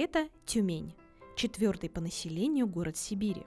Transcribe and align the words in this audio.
Это 0.00 0.28
Тюмень, 0.46 0.94
четвертый 1.34 1.90
по 1.90 2.00
населению 2.00 2.68
город 2.68 2.96
Сибири. 2.96 3.44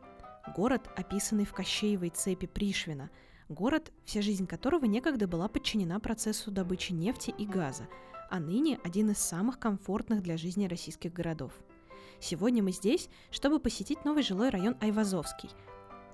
Город, 0.54 0.82
описанный 0.98 1.46
в 1.46 1.54
Кощеевой 1.54 2.10
цепи 2.10 2.46
Пришвина. 2.46 3.10
Город, 3.48 3.94
вся 4.04 4.22
жизнь 4.22 4.48
которого 4.48 4.84
некогда 4.84 5.30
была 5.30 5.48
подчинена 5.48 5.98
процессу 6.02 6.52
добычи 6.52 6.92
нефти 6.92 7.34
и 7.38 7.46
газа, 7.46 7.88
а 8.30 8.42
ныне 8.42 8.82
один 8.84 9.12
из 9.12 9.20
самых 9.20 9.60
комфортных 9.60 10.22
для 10.22 10.36
жизни 10.36 10.68
российских 10.68 11.14
городов. 11.14 11.54
Сегодня 12.20 12.62
мы 12.62 12.74
здесь, 12.74 13.08
чтобы 13.30 13.62
посетить 13.62 14.04
новый 14.04 14.22
жилой 14.22 14.50
район 14.50 14.76
Айвазовский. 14.82 15.52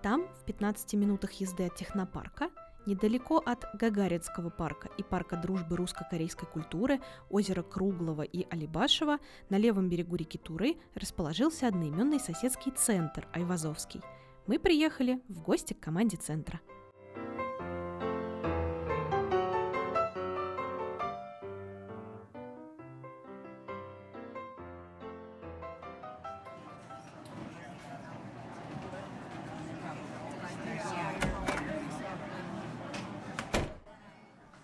Там, 0.04 0.27
в 0.39 0.45
15 0.45 0.93
минутах 0.93 1.31
езды 1.31 1.65
от 1.65 1.75
технопарка– 1.75 2.51
Недалеко 2.88 3.43
от 3.45 3.65
Гагаринского 3.73 4.49
парка 4.49 4.89
и 4.98 5.03
парка 5.03 5.35
дружбы 5.35 5.75
русско-корейской 5.75 6.48
культуры, 6.48 7.02
озера 7.29 7.62
Круглого 7.62 8.21
и 8.21 8.48
Алибашева, 8.49 9.20
на 9.49 9.57
левом 9.57 9.89
берегу 9.89 10.16
реки 10.16 10.38
Туры 10.38 10.77
расположился 10.95 11.67
одноименный 11.67 12.21
соседский 12.21 12.71
центр 12.71 13.27
Айвазовский. 13.34 14.02
Мы 14.48 14.57
приехали 14.57 15.21
в 15.27 15.41
гости 15.41 15.73
к 15.73 15.81
команде 15.81 16.15
центра– 16.15 16.62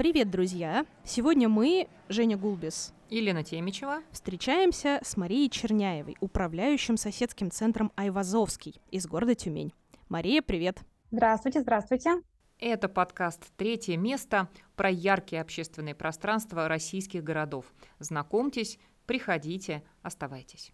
Привет, 0.04 0.30
друзья! 0.30 0.86
Сегодня 1.06 1.48
мы, 1.48 1.88
Женя 2.10 2.36
Гулбис 2.36 2.94
и 3.10 3.22
Лена 3.22 3.42
Темичева, 3.42 4.02
встречаемся 4.12 5.00
с 5.02 5.16
Марией 5.16 5.50
Черняевой, 5.50 6.18
управляющим 6.20 6.98
соседским 6.98 7.50
центром 7.50 7.90
Айвазовский 7.96 8.82
из 8.92 9.08
города 9.08 9.34
Тюмень. 9.34 9.72
Мария, 10.10 10.42
привет! 10.42 10.82
Здравствуйте, 11.10 11.62
здравствуйте! 11.62 12.22
Это 12.60 12.90
подкаст 12.90 13.44
«Третье 13.56 13.96
место» 13.96 14.50
про 14.76 14.90
яркие 14.90 15.42
общественные 15.42 15.96
пространства 15.96 16.68
российских 16.68 17.24
городов. 17.24 17.74
Знакомьтесь, 18.00 18.80
приходите, 19.06 19.86
оставайтесь. 20.02 20.74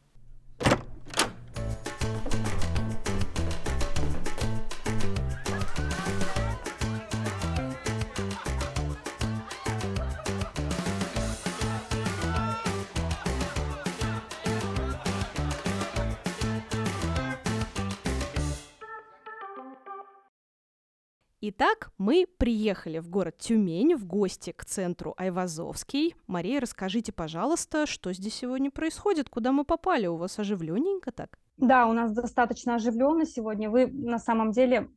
Итак, 21.52 21.92
мы 21.98 22.28
приехали 22.38 23.00
в 23.00 23.10
город 23.10 23.40
Тюмень 23.40 23.96
в 23.96 24.06
гости 24.06 24.52
к 24.52 24.66
центру 24.66 25.16
Айвазовский. 25.18 26.14
Мария, 26.28 26.60
расскажите, 26.60 27.12
пожалуйста, 27.12 27.88
что 27.88 28.14
здесь 28.14 28.36
сегодня 28.36 28.70
происходит, 28.70 29.30
куда 29.30 29.52
мы 29.52 29.64
попали? 29.64 30.06
У 30.06 30.16
вас 30.16 30.38
оживленненько 30.38 31.12
так? 31.12 31.40
Да, 31.58 31.88
у 31.88 31.94
нас 31.94 32.12
достаточно 32.12 32.76
оживленно 32.76 33.26
сегодня. 33.26 33.72
Вы 33.72 33.88
на 33.88 34.20
самом 34.20 34.52
деле 34.52 34.92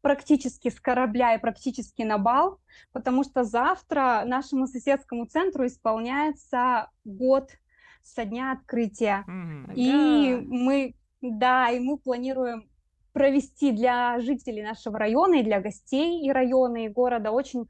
практически 0.00 0.70
с 0.70 0.80
корабля 0.80 1.34
и 1.34 1.40
практически 1.40 2.00
на 2.00 2.16
бал, 2.16 2.58
потому 2.92 3.22
что 3.22 3.44
завтра 3.44 4.22
нашему 4.24 4.66
соседскому 4.66 5.26
центру 5.26 5.66
исполняется 5.66 6.88
год 7.04 7.50
со 8.02 8.24
дня 8.24 8.52
открытия. 8.52 9.26
Mm-hmm. 9.28 9.74
И 9.74 10.36
мы, 10.36 10.94
да, 11.20 11.68
и 11.68 11.78
мы 11.80 11.98
планируем 11.98 12.67
провести 13.18 13.72
для 13.72 14.20
жителей 14.20 14.62
нашего 14.62 14.96
района 14.96 15.40
и 15.40 15.42
для 15.42 15.60
гостей 15.60 16.24
и 16.24 16.30
района, 16.30 16.84
и 16.84 16.88
города 16.88 17.32
очень 17.32 17.66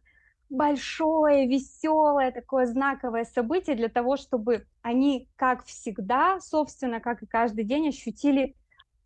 большое, 0.51 1.49
веселое, 1.49 2.33
такое 2.33 2.67
знаковое 2.67 3.25
событие 3.25 3.75
для 3.75 3.89
того, 3.89 4.19
чтобы 4.19 4.67
они, 4.83 5.27
как 5.37 5.65
всегда, 5.65 6.39
собственно, 6.41 7.01
как 7.01 7.23
и 7.23 7.27
каждый 7.27 7.65
день, 7.65 7.89
ощутили 7.89 8.57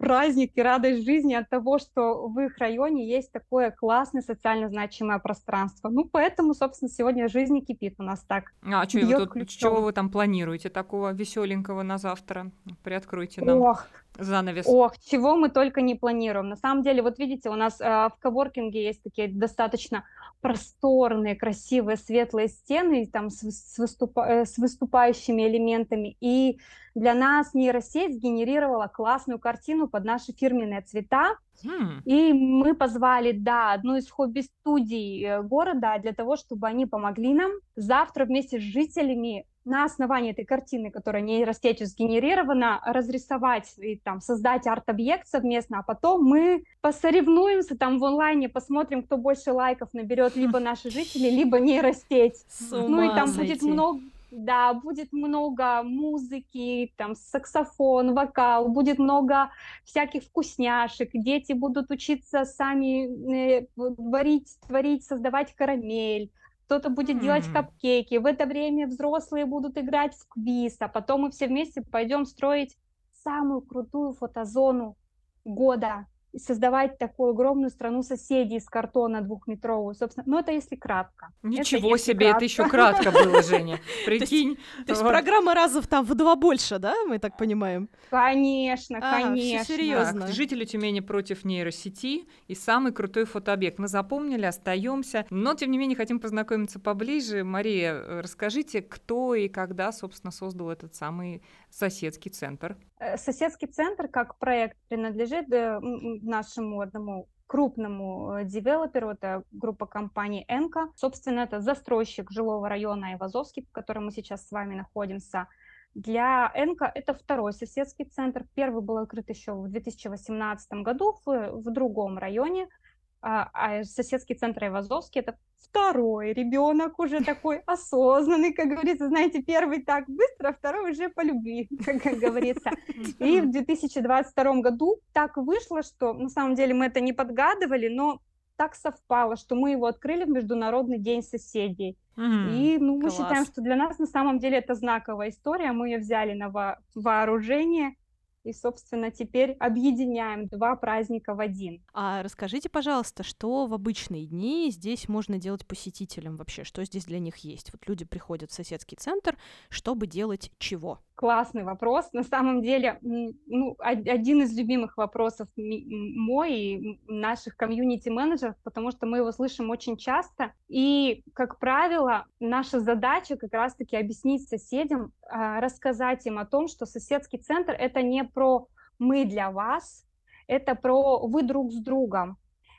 праздник 0.03 0.51
и 0.57 0.63
радость 0.63 1.05
жизни 1.05 1.33
от 1.35 1.49
того, 1.49 1.79
что 1.79 2.27
в 2.27 2.41
их 2.41 2.59
районе 2.59 3.09
есть 3.09 3.31
такое 3.31 3.71
классное 3.71 4.21
социально 4.21 4.69
значимое 4.69 5.21
пространство. 5.21 5.91
Ну, 5.91 6.05
поэтому, 6.05 6.55
собственно, 6.55 6.89
сегодня 6.89 7.29
жизнь 7.29 7.55
не 7.55 7.65
кипит 7.65 7.95
у 7.99 8.03
нас 8.03 8.21
так. 8.27 8.53
А 8.65 8.89
что 8.89 8.99
вы 8.99 9.27
тут, 9.27 9.49
чего 9.49 9.81
вы 9.81 9.93
там 9.93 10.11
планируете 10.11 10.71
такого 10.71 11.13
веселенького 11.13 11.83
на 11.83 11.99
завтра? 11.99 12.51
Приоткройте 12.83 13.45
нам. 13.45 13.61
Ох, 13.61 13.87
занавес. 14.19 14.67
Ох, 14.67 14.99
чего 14.99 15.37
мы 15.37 15.51
только 15.51 15.81
не 15.81 15.95
планируем. 15.95 16.49
На 16.49 16.57
самом 16.57 16.83
деле, 16.83 17.01
вот 17.01 17.21
видите, 17.21 17.49
у 17.49 17.55
нас 17.55 17.81
э, 17.81 17.85
в 17.85 18.15
коворкинге 18.21 18.85
есть 18.85 19.05
такие 19.05 19.29
достаточно 19.29 20.03
просторные, 20.43 21.37
красивые, 21.37 21.97
светлые 21.97 22.49
стены 22.49 23.07
там 23.07 23.31
с, 23.31 23.43
с, 23.43 23.79
выступа, 23.79 24.27
э, 24.29 24.45
с 24.45 24.59
выступающими 24.59 25.49
элементами. 25.49 26.17
И 26.21 26.59
для 26.95 27.15
нас 27.15 27.55
нейросеть 27.55 28.17
сгенерировала 28.17 28.89
классную 28.89 29.39
картину 29.39 29.89
под 29.89 30.05
наши 30.05 30.33
фирменные 30.33 30.83
цвета. 30.83 31.37
Hmm. 31.65 32.03
И 32.05 32.33
мы 32.33 32.75
позвали, 32.75 33.31
да, 33.33 33.73
одну 33.73 33.97
из 33.97 34.11
хобби-студий 34.11 35.25
э, 35.25 35.43
города 35.43 35.97
для 36.03 36.13
того, 36.13 36.37
чтобы 36.37 36.67
они 36.67 36.87
помогли 36.87 37.35
нам 37.35 37.53
завтра 37.77 38.25
вместе 38.25 38.59
с 38.59 38.63
жителями 38.63 39.47
на 39.65 39.85
основании 39.85 40.33
этой 40.33 40.45
картины, 40.45 40.91
которая 40.91 41.23
нейросетью 41.23 41.87
сгенерирована, 41.87 42.81
разрисовать 42.85 43.73
и 43.79 43.97
там 43.97 44.21
создать 44.21 44.67
арт-объект 44.67 45.29
совместно, 45.29 45.79
а 45.79 45.83
потом 45.83 46.25
мы 46.25 46.65
посоревнуемся 46.81 47.77
там 47.77 47.99
в 47.99 48.05
онлайне, 48.05 48.49
посмотрим, 48.49 49.03
кто 49.03 49.17
больше 49.17 49.53
лайков 49.53 49.93
наберет, 49.93 50.37
либо 50.37 50.59
наши 50.61 50.91
жители, 50.91 51.29
либо 51.29 51.61
нейросеть. 51.61 52.45
Ну 52.71 53.03
и 53.03 53.09
там 53.09 53.29
сойти. 53.29 53.53
будет 53.53 53.63
много 53.63 54.01
да, 54.33 54.73
будет 54.73 55.13
много 55.13 55.83
музыки, 55.83 56.93
там 56.97 57.15
саксофон, 57.15 58.15
вокал, 58.15 58.69
будет 58.69 58.99
много 58.99 59.51
всяких 59.85 60.25
вкусняшек, 60.25 61.11
дети 61.13 61.53
будут 61.53 61.91
учиться 61.91 62.47
сами 62.47 63.61
э, 63.61 63.67
варить, 63.77 64.57
творить, 64.67 65.05
создавать 65.05 65.55
карамель, 65.55 66.31
кто-то 66.73 66.89
будет 66.89 67.19
mm-hmm. 67.19 67.21
делать 67.21 67.53
капкейки, 67.53 68.17
в 68.17 68.25
это 68.25 68.47
время 68.47 68.87
взрослые 68.87 69.45
будут 69.45 69.77
играть 69.77 70.15
в 70.15 70.27
квиз, 70.27 70.77
а 70.81 70.89
потом 70.89 71.23
мы 71.23 71.31
все 71.31 71.47
вместе 71.47 71.83
пойдем 71.83 72.25
строить 72.25 72.79
самую 73.23 73.61
крутую 73.61 74.15
фотозону 74.15 74.97
года 75.45 76.07
создавать 76.37 76.99
такую 76.99 77.31
огромную 77.31 77.71
страну 77.71 78.03
соседей 78.03 78.57
из 78.57 78.67
картона 78.67 79.21
двухметровую, 79.21 79.95
собственно. 79.95 80.25
Ну, 80.27 80.39
это 80.39 80.53
если 80.53 80.77
кратко. 80.77 81.33
Ничего 81.43 81.97
это 81.97 82.05
себе, 82.05 82.27
кратко. 82.27 82.37
это 82.37 82.45
еще 82.45 82.69
кратко 82.69 83.11
было, 83.11 83.43
Женя. 83.43 83.81
Прикинь. 84.07 84.57
То 84.87 84.93
есть 84.93 85.03
программа 85.03 85.55
разов 85.55 85.87
там 85.87 86.05
в 86.05 86.15
два 86.15 86.37
больше, 86.37 86.79
да, 86.79 86.95
мы 87.07 87.19
так 87.19 87.37
понимаем? 87.37 87.89
Конечно, 88.11 89.01
конечно. 89.01 89.65
серьезно. 89.65 90.27
Жители 90.29 90.65
Тюмени 90.65 91.01
против 91.01 91.45
нейросети 91.45 92.27
и 92.49 92.55
самый 92.55 92.93
крутой 92.93 93.25
фотообъект. 93.25 93.79
Мы 93.79 93.89
запомнили, 93.89 94.45
остаемся, 94.45 95.27
но 95.31 95.55
тем 95.55 95.71
не 95.71 95.79
менее 95.79 95.97
хотим 95.97 96.21
познакомиться 96.21 96.79
поближе. 96.79 97.45
Мария, 97.45 98.23
расскажите, 98.23 98.83
кто 98.83 99.35
и 99.35 99.49
когда, 99.49 99.93
собственно, 99.93 100.31
создал 100.31 100.71
этот 100.71 100.95
самый 100.95 101.43
соседский 101.71 102.31
центр? 102.31 102.77
Э, 103.03 103.17
соседский 103.17 103.67
центр 103.67 104.09
как 104.09 104.39
проект 104.39 104.77
принадлежит 104.89 105.53
э, 105.53 105.81
нашему 105.81 106.81
одному 106.81 107.29
крупному 107.49 108.39
э, 108.39 108.45
девелоперу, 108.45 109.11
это 109.11 109.43
группа 109.51 109.87
компаний 109.87 110.45
«Энка». 110.49 110.89
Собственно, 110.95 111.41
это 111.41 111.61
застройщик 111.61 112.31
жилого 112.31 112.69
района 112.69 113.15
Ивазовский, 113.15 113.67
в 113.69 113.73
котором 113.73 114.07
мы 114.07 114.13
сейчас 114.13 114.47
с 114.47 114.53
вами 114.53 114.77
находимся. 114.77 115.49
Для 115.95 116.53
«Энка» 116.55 116.91
это 116.95 117.13
второй 117.13 117.53
соседский 117.53 118.05
центр. 118.05 118.47
Первый 118.55 118.83
был 118.83 118.99
открыт 118.99 119.29
еще 119.29 119.53
в 119.53 119.69
2018 119.69 120.73
году 120.85 121.19
в, 121.27 121.51
в 121.51 121.71
другом 121.73 122.19
районе– 122.19 122.69
а, 123.23 123.49
а 123.53 123.85
соседский 123.85 124.35
центр 124.35 124.67
Ивазовский 124.67 125.21
это 125.21 125.39
второй 125.57 126.35
ребенок 126.35 126.99
уже 126.99 127.25
такой 127.25 127.63
осознанный, 127.67 128.53
как 128.53 128.69
говорится, 128.69 129.09
знаете, 129.09 129.43
первый 129.43 129.83
так 129.83 130.05
быстро, 130.07 130.49
а 130.49 130.53
второй 130.53 130.91
уже 130.91 131.09
по 131.09 131.23
любви, 131.23 131.69
как 132.03 132.19
говорится. 132.19 132.71
И 133.19 133.41
в 133.41 133.51
2022 133.51 134.61
году 134.61 134.99
так 135.13 135.37
вышло, 135.37 135.83
что 135.83 136.13
на 136.13 136.29
самом 136.29 136.57
деле 136.57 136.75
мы 136.75 136.87
это 136.87 137.01
не 137.01 137.13
подгадывали, 137.13 137.89
но 137.89 138.21
так 138.57 138.75
совпало, 138.75 139.37
что 139.37 139.55
мы 139.55 139.71
его 139.71 139.87
открыли 139.87 140.25
в 140.25 140.29
Международный 140.29 140.99
день 140.99 141.23
соседей. 141.23 141.97
Mm, 142.17 142.55
и 142.55 142.79
ну, 142.79 142.97
мы 142.97 143.03
класс. 143.03 143.17
считаем, 143.17 143.47
что 143.47 143.63
для 143.63 143.77
нас 143.77 143.99
на 143.99 144.07
самом 144.07 144.39
деле 144.39 144.59
это 144.59 144.75
знаковая 144.75 145.31
история. 145.31 145.73
Мы 145.73 145.89
ее 145.89 145.99
взяли 145.99 146.35
на 146.35 146.51
во- 146.51 146.79
вооружение 146.95 147.95
и, 148.45 148.53
собственно, 148.53 149.11
теперь 149.11 149.53
объединяем 149.53 150.47
два 150.49 150.77
праздника 150.77 151.35
в 151.35 151.41
один. 151.41 151.83
А 151.95 152.23
расскажите, 152.23 152.69
пожалуйста, 152.69 153.23
что 153.23 153.67
в 153.67 153.75
обычные 153.75 154.27
дни 154.27 154.71
здесь 154.71 155.09
можно 155.09 155.39
делать 155.39 155.67
посетителям 155.67 156.37
вообще? 156.37 156.65
Что 156.65 156.85
здесь 156.85 157.05
для 157.05 157.19
них 157.19 157.37
есть? 157.39 157.73
Вот 157.73 157.87
люди 157.87 158.05
приходят 158.05 158.51
в 158.51 158.55
соседский 158.55 158.97
центр, 158.97 159.37
чтобы 159.69 160.07
делать 160.07 160.51
чего? 160.59 161.01
Классный 161.23 161.63
вопрос. 161.63 162.13
На 162.13 162.25
самом 162.25 162.63
деле, 162.63 162.99
ну, 163.01 163.77
один 163.79 164.43
из 164.43 164.59
любимых 164.59 164.97
вопросов 164.97 165.47
мой 165.57 166.53
и 166.53 167.01
наших 167.07 167.57
комьюнити-менеджеров, 167.57 168.57
потому 168.65 168.91
что 168.91 169.07
мы 169.07 169.19
его 169.19 169.31
слышим 169.31 169.71
очень 169.71 169.97
часто. 169.97 170.51
И, 170.67 171.23
как 171.33 171.61
правило, 171.61 172.27
наша 172.41 172.81
задача 172.81 173.37
как 173.37 173.53
раз-таки 173.53 173.97
объяснить 173.97 174.49
соседям, 174.49 175.13
а, 175.31 175.61
рассказать 175.61 176.27
им 176.27 176.39
о 176.39 176.45
том, 176.45 176.67
что 176.67 176.87
соседский 176.87 177.39
центр— 177.39 177.71
это 177.79 178.03
не 178.03 178.25
про 178.25 178.67
«мы 178.99 179.25
для 179.25 179.53
вас», 179.53 180.05
это 180.49 180.75
про 180.75 181.25
«вы 181.29 181.45
друг 181.45 181.71
с 181.71 181.77
другом», 181.77 182.37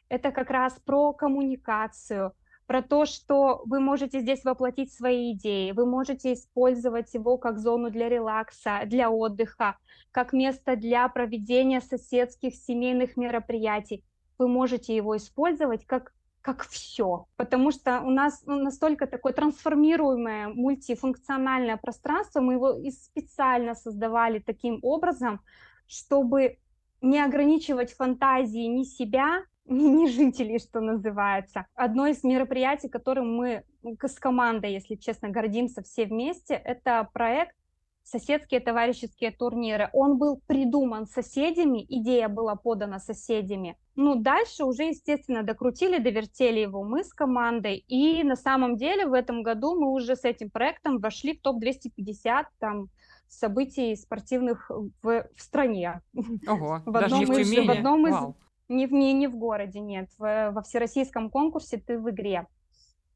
это 0.09 0.31
как 0.31 0.49
раз 0.49 0.73
про 0.83 1.13
коммуникацию— 1.13 2.33
про 2.65 2.81
то, 2.81 3.05
что 3.05 3.61
вы 3.65 3.79
можете 3.79 4.21
здесь 4.21 4.43
воплотить 4.43 4.93
свои 4.93 5.33
идеи, 5.33 5.71
вы 5.71 5.85
можете 5.85 6.33
использовать 6.33 7.13
его 7.13 7.37
как 7.37 7.59
зону 7.59 7.89
для 7.89 8.09
релакса, 8.09 8.81
для 8.85 9.09
отдыха, 9.09 9.77
как 10.11 10.33
место 10.33 10.75
для 10.75 11.07
проведения 11.09 11.81
соседских 11.81 12.55
семейных 12.55 13.17
мероприятий. 13.17 14.03
Вы 14.37 14.47
можете 14.47 14.95
его 14.95 15.17
использовать 15.17 15.85
как 15.85 16.13
как 16.43 16.67
все, 16.67 17.25
потому 17.37 17.71
что 17.71 18.01
у 18.01 18.09
нас 18.09 18.43
ну, 18.45 18.61
настолько 18.61 19.07
такое 19.07 19.31
трансформируемое 19.31 20.49
мультифункциональное 20.49 21.77
пространство, 21.77 22.41
мы 22.41 22.55
его 22.55 22.77
и 22.77 22.91
специально 22.91 23.75
создавали 23.75 24.39
таким 24.39 24.79
образом, 24.81 25.39
чтобы 25.87 26.57
не 26.99 27.21
ограничивать 27.21 27.93
фантазии 27.93 28.67
ни 28.67 28.83
себя, 28.83 29.43
не, 29.65 29.89
не 29.89 30.07
жителей, 30.07 30.59
что 30.59 30.81
называется. 30.81 31.65
Одно 31.75 32.07
из 32.07 32.23
мероприятий, 32.23 32.89
которым 32.89 33.35
мы 33.35 33.63
с 33.83 34.19
командой, 34.19 34.73
если 34.73 34.95
честно, 34.95 35.29
гордимся 35.29 35.81
все 35.81 36.05
вместе, 36.05 36.53
это 36.53 37.09
проект 37.13 37.55
соседские 38.03 38.59
товарищеские 38.59 39.31
турниры. 39.31 39.89
Он 39.93 40.17
был 40.17 40.41
придуман 40.45 41.07
соседями, 41.07 41.85
идея 41.87 42.27
была 42.27 42.55
подана 42.55 42.99
соседями. 42.99 43.77
Ну, 43.95 44.15
дальше 44.15 44.65
уже, 44.65 44.83
естественно, 44.83 45.43
докрутили, 45.43 45.99
довертели 45.99 46.59
его 46.59 46.83
мы 46.83 47.03
с 47.03 47.13
командой. 47.13 47.77
И 47.87 48.23
на 48.23 48.35
самом 48.35 48.75
деле 48.75 49.05
в 49.05 49.13
этом 49.13 49.43
году 49.43 49.79
мы 49.79 49.91
уже 49.91 50.15
с 50.15 50.25
этим 50.25 50.49
проектом 50.49 50.99
вошли 50.99 51.37
в 51.37 51.41
топ-250 51.41 52.45
там 52.59 52.89
событий 53.27 53.95
спортивных 53.95 54.69
в, 54.69 55.27
в 55.35 55.41
стране. 55.41 56.01
Ого, 56.47 56.81
в 56.85 56.97
одном 56.97 57.25
даже 57.25 57.41
из, 57.41 57.51
в, 57.51 57.65
в 57.65 57.71
одном 57.71 58.07
из, 58.07 58.13
Вау. 58.13 58.35
Не 58.69 58.87
в, 58.87 58.93
не, 58.93 59.13
не 59.13 59.27
в 59.27 59.35
городе, 59.35 59.79
нет. 59.79 60.09
В, 60.17 60.51
во 60.51 60.61
всероссийском 60.61 61.29
конкурсе 61.29 61.77
ты 61.77 61.99
в 61.99 62.09
игре. 62.09 62.47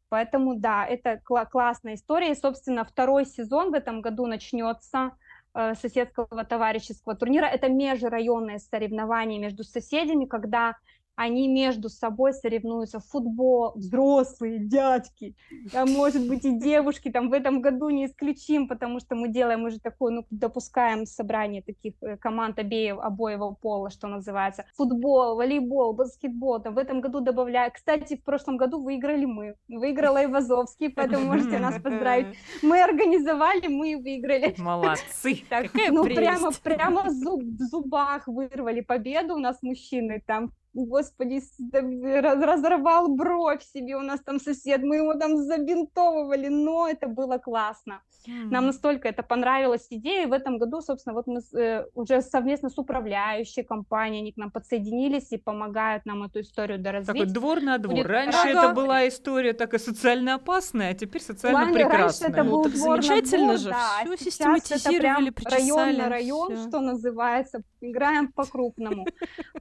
Поэтому, 0.10 0.56
да, 0.56 0.86
это 0.86 1.22
кла- 1.30 1.46
классная 1.46 1.96
история. 1.96 2.32
И, 2.32 2.36
собственно, 2.36 2.86
второй 2.86 3.26
сезон 3.26 3.72
в 3.72 3.74
этом 3.74 4.02
году 4.02 4.26
начнется 4.26 5.12
э, 5.54 5.76
соседского 5.76 6.46
товарищеского 6.46 7.16
турнира. 7.16 7.46
Это 7.46 7.70
межрайонное 7.70 8.60
соревнование 8.60 9.40
между 9.40 9.64
соседями, 9.64 10.26
когда 10.26 10.76
они 11.18 11.48
между 11.48 11.90
собой 11.90 12.32
соревнуются. 12.32 13.00
В 13.00 13.06
футбол, 13.06 13.72
взрослые 13.76 14.60
дядьки, 14.60 15.36
а 15.74 15.86
может 15.86 16.28
быть 16.28 16.46
и 16.46 16.52
девушки, 16.52 17.10
там 17.10 17.30
в 17.30 17.34
этом 17.34 17.60
году 17.60 17.90
не 17.90 18.06
исключим, 18.06 18.68
потому 18.68 19.00
что 19.00 19.16
мы 19.16 19.28
делаем 19.28 19.64
уже 19.64 19.80
такое, 19.80 20.14
ну, 20.14 20.26
допускаем 20.30 21.08
собрание 21.08 21.64
таких 21.64 21.96
э, 22.02 22.18
команд 22.18 22.60
обеих, 22.60 23.00
обоего 23.02 23.58
пола, 23.60 23.90
что 23.90 24.08
называется, 24.08 24.66
футбол, 24.76 25.36
волейбол, 25.36 25.94
баскетбол, 25.94 26.62
там 26.62 26.76
в 26.76 26.78
этом 26.78 27.02
году 27.02 27.20
добавляю, 27.20 27.72
кстати, 27.74 28.16
в 28.16 28.24
прошлом 28.24 28.58
году 28.58 28.84
выиграли 28.84 29.26
мы, 29.26 29.56
выиграла 29.68 30.24
Ивазовский, 30.24 30.90
поэтому 30.90 31.26
можете 31.26 31.58
нас 31.58 31.82
поздравить, 31.82 32.38
мы 32.62 32.80
организовали, 32.80 33.68
мы 33.68 33.98
выиграли. 33.98 34.54
Молодцы, 34.60 35.44
так, 35.50 35.72
ну, 35.90 36.04
прямо, 36.04 36.52
прямо 36.52 37.06
в 37.06 37.66
зубах 37.72 38.28
вырвали 38.28 38.82
победу 38.82 39.34
у 39.34 39.40
нас 39.40 39.64
мужчины, 39.64 40.22
там 40.24 40.52
господи, 40.86 41.42
разорвал 41.72 43.08
бровь 43.10 43.64
себе 43.64 43.96
у 43.96 44.02
нас 44.02 44.22
там 44.22 44.40
сосед, 44.40 44.84
мы 44.84 44.98
его 44.98 45.14
там 45.16 45.38
забинтовывали, 45.38 46.48
но 46.48 46.88
это 46.88 47.08
было 47.08 47.38
классно. 47.38 48.02
Нам 48.28 48.66
настолько 48.66 49.08
это 49.08 49.24
понравилась 49.24 49.88
идея, 49.90 50.24
и 50.24 50.26
в 50.26 50.34
этом 50.34 50.58
году, 50.58 50.82
собственно, 50.82 51.14
вот 51.14 51.28
мы 51.28 51.42
э, 51.60 51.86
уже 51.94 52.22
совместно 52.22 52.70
с 52.70 52.78
управляющей 52.78 53.64
компанией, 53.64 54.22
они 54.22 54.32
к 54.32 54.38
нам 54.38 54.52
подсоединились 54.52 55.32
и 55.32 55.38
помогают 55.38 56.06
нам 56.06 56.24
эту 56.24 56.42
историю 56.42 56.80
доразвить. 56.80 57.08
Такой 57.08 57.26
двор 57.26 57.62
на 57.62 57.78
двор. 57.78 57.96
Будет... 57.96 58.08
Раньше 58.08 58.38
ага. 58.38 58.50
это 58.50 58.74
была 58.74 59.08
история 59.08 59.54
такая 59.54 59.80
социально 59.80 60.36
опасная, 60.36 60.92
а 60.92 60.94
теперь 60.94 61.22
социально 61.22 61.60
Ладно, 61.60 61.74
прекрасная. 61.74 62.30
Раньше 62.30 62.42
это 62.42 62.44
был 62.44 62.64
ну, 62.64 62.70
двор 62.70 63.04
замечательно 63.04 63.48
двор, 63.48 63.58
же, 63.58 63.70
да, 63.70 64.16
все 64.16 64.18
систематизировали, 64.18 65.30
это 65.30 65.42
прям 65.42 65.54
район 65.54 65.98
на 65.98 66.10
район, 66.10 66.56
всё. 66.56 66.68
что 66.68 66.80
называется, 66.80 67.62
играем 67.82 68.32
по-крупному. 68.32 69.06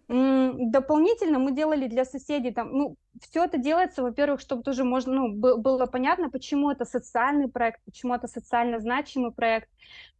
Дополнительно 0.08 1.38
мы 1.38 1.52
делали 1.52 1.86
для 1.86 2.04
соседей, 2.04 2.52
там, 2.52 2.70
ну, 2.72 2.96
все 3.20 3.44
это 3.44 3.58
делается, 3.58 4.02
во-первых, 4.02 4.40
чтобы 4.40 4.62
тоже 4.62 4.84
можно, 4.84 5.12
ну, 5.12 5.58
было 5.58 5.86
понятно, 5.86 6.30
почему 6.30 6.70
это 6.70 6.84
социальный 6.84 7.48
проект, 7.48 7.80
почему 7.84 8.14
это 8.14 8.28
социально 8.28 8.78
значимый 8.78 9.32
проект. 9.32 9.68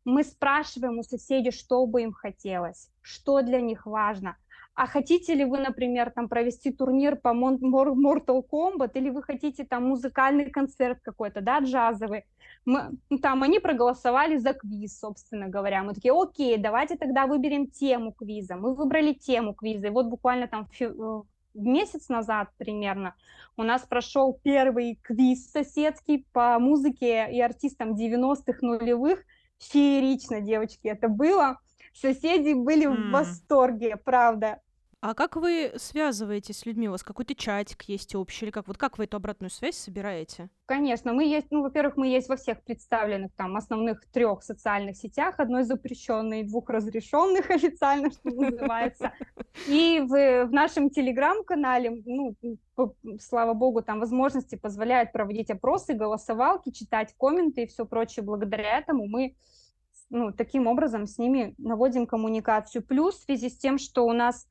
Мы 0.05 0.23
спрашиваем 0.25 0.99
у 0.99 1.03
соседей, 1.03 1.51
что 1.51 1.87
бы 1.87 2.03
им 2.03 2.13
хотелось, 2.13 2.91
что 3.03 3.43
для 3.43 3.61
них 3.61 3.87
важно. 3.87 4.37
А 4.75 4.87
хотите 4.87 5.35
ли 5.35 5.45
вы, 5.47 5.59
например, 5.59 6.11
там 6.11 6.29
провести 6.29 6.71
турнир 6.71 7.17
по 7.17 7.29
Mortal 7.29 8.45
Kombat, 8.47 8.91
или 8.95 9.09
вы 9.09 9.23
хотите 9.23 9.65
там 9.65 9.89
музыкальный 9.89 10.51
концерт 10.51 10.99
какой-то, 11.03 11.41
да, 11.41 11.61
джазовый? 11.61 12.25
Мы, 12.67 12.91
ну, 13.09 13.19
там 13.19 13.43
они 13.43 13.59
проголосовали 13.59 14.37
за 14.37 14.53
квиз, 14.53 14.99
собственно 14.99 15.49
говоря. 15.49 15.83
Мы 15.83 15.95
такие, 15.95 16.13
окей, 16.13 16.59
давайте 16.59 16.97
тогда 16.97 17.27
выберем 17.27 17.69
тему 17.69 18.13
квиза. 18.13 18.57
Мы 18.57 18.75
выбрали 18.75 19.15
тему 19.15 19.55
квиза. 19.55 19.87
И 19.87 19.91
вот 19.91 20.07
буквально 20.07 20.47
там 20.47 20.67
в 20.67 21.27
месяц 21.64 22.08
назад 22.08 22.49
примерно 22.58 23.14
у 23.56 23.62
нас 23.62 23.82
прошел 23.82 24.38
первый 24.43 24.99
квиз 25.03 25.50
соседский 25.50 26.26
по 26.32 26.58
музыке 26.58 27.29
и 27.32 27.41
артистам 27.41 27.94
90-х 27.94 28.58
нулевых. 28.61 29.25
Феерично, 29.58 30.43
девочки, 30.43 30.88
это 30.88 31.08
было. 31.08 31.58
Соседи 31.94 32.53
были 32.53 32.87
mm. 32.87 33.08
в 33.08 33.11
восторге, 33.11 33.97
правда. 33.97 34.61
А 35.03 35.15
как 35.15 35.37
вы 35.37 35.73
связываетесь 35.77 36.59
с 36.59 36.67
людьми? 36.67 36.89
У 36.89 36.93
вас 36.93 37.03
какой-то 37.03 37.35
чатик 37.35 37.83
есть 37.83 38.15
общий 38.15 38.47
или 38.47 38.51
как? 38.51 38.67
Вот 38.67 38.79
как 38.79 38.97
вы 38.97 39.05
эту 39.05 39.19
обратную 39.19 39.51
связь 39.51 39.77
собираете? 39.77 40.49
Конечно, 40.65 41.13
мы 41.13 41.27
есть, 41.27 41.49
ну, 41.50 41.62
во-первых, 41.62 41.97
мы 41.97 42.09
есть 42.09 42.29
во 42.29 42.37
всех 42.37 42.62
представленных 42.65 43.33
там 43.37 43.57
основных 43.57 44.05
трех 44.07 44.43
социальных 44.43 44.97
сетях, 44.97 45.38
одной 45.38 45.65
запрещенной, 45.65 46.45
двух 46.45 46.71
разрешенных 46.71 47.50
официально, 47.50 48.11
что 48.11 48.31
называется. 48.31 49.12
И 49.69 50.00
в, 50.00 50.47
в 50.47 50.53
нашем 50.53 50.88
телеграм-канале, 50.88 52.03
ну, 52.07 52.35
слава 53.21 53.53
богу, 53.53 53.83
там 53.83 54.00
возможности 54.00 54.57
позволяют 54.57 55.12
проводить 55.12 55.50
опросы, 55.50 55.93
голосовалки, 55.93 56.71
читать 56.71 57.15
комменты 57.19 57.65
и 57.65 57.67
все 57.67 57.85
прочее. 57.85 58.25
Благодаря 58.25 58.79
этому 58.79 59.07
мы 59.07 59.37
ну, 60.09 60.33
таким 60.33 60.67
образом 60.67 61.07
с 61.07 61.19
ними 61.19 61.55
наводим 61.59 62.07
коммуникацию. 62.07 62.83
Плюс 62.83 63.17
в 63.17 63.25
связи 63.25 63.50
с 63.50 63.59
тем, 63.59 63.79
что 63.79 64.07
у 64.07 64.12
нас 64.12 64.47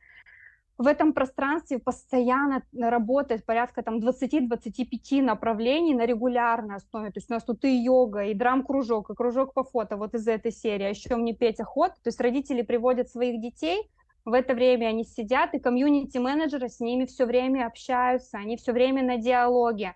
в 0.77 0.87
этом 0.87 1.13
пространстве 1.13 1.79
постоянно 1.79 2.63
работает 2.77 3.45
порядка 3.45 3.81
там 3.81 3.99
20-25 3.99 5.21
направлений 5.21 5.93
на 5.93 6.05
регулярной 6.05 6.75
основе. 6.75 7.11
То 7.11 7.19
есть 7.19 7.29
у 7.29 7.33
нас 7.33 7.43
тут 7.43 7.63
и 7.63 7.83
йога, 7.83 8.25
и 8.25 8.33
драм-кружок, 8.33 9.09
и 9.09 9.15
кружок 9.15 9.53
по 9.53 9.63
фото 9.63 9.95
вот 9.95 10.13
из 10.15 10.27
этой 10.27 10.51
серии. 10.51 10.83
А 10.83 10.89
еще 10.89 11.15
мне 11.15 11.33
петь 11.33 11.61
охота. 11.61 11.95
То 12.03 12.09
есть 12.09 12.19
родители 12.19 12.61
приводят 12.61 13.09
своих 13.09 13.39
детей, 13.39 13.89
в 14.25 14.33
это 14.33 14.53
время 14.53 14.87
они 14.87 15.03
сидят, 15.03 15.53
и 15.53 15.59
комьюнити-менеджеры 15.59 16.67
с 16.67 16.79
ними 16.79 17.05
все 17.05 17.25
время 17.25 17.67
общаются, 17.67 18.37
они 18.37 18.57
все 18.57 18.73
время 18.73 19.03
на 19.03 19.17
диалоге 19.17 19.95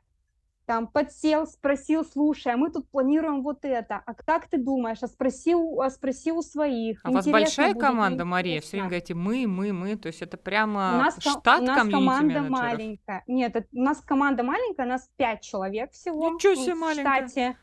там 0.70 0.86
подсел, 0.86 1.48
спросил, 1.48 2.06
слушай, 2.06 2.54
а 2.54 2.56
мы 2.56 2.70
тут 2.70 2.88
планируем 2.92 3.42
вот 3.42 3.66
это, 3.66 4.04
а 4.06 4.14
как 4.14 4.48
ты 4.48 4.60
думаешь, 4.60 5.00
а 5.02 5.08
спроси, 5.08 5.56
а 5.56 5.90
спроси 5.90 6.32
у 6.32 6.44
своих. 6.44 7.00
А 7.04 7.10
у 7.10 7.14
вас 7.14 7.26
большая 7.26 7.74
команда, 7.74 8.24
Мария, 8.24 8.62
все 8.62 8.74
время 8.74 8.90
говорите 8.90 9.16
мы, 9.16 9.48
мы, 9.48 9.74
мы, 9.74 9.96
то 9.96 10.10
есть 10.10 10.22
это 10.22 10.38
прямо 10.38 10.94
у 10.94 10.98
нас, 10.98 11.18
штат 11.20 11.62
У 11.62 11.66
нас 11.66 11.90
команда 11.90 12.42
маленькая. 12.44 13.24
Нет, 13.26 13.56
это, 13.56 13.68
у 13.74 13.82
нас 13.82 14.00
команда 14.02 14.44
маленькая, 14.44 14.86
у 14.86 14.90
нас 14.90 15.10
пять 15.18 15.42
человек 15.42 15.92
всего. 15.92 16.30
Ничего 16.30 16.54
себе 16.54 16.76
маленькая. 16.76 17.26
В 17.26 17.32
штате. 17.32 17.58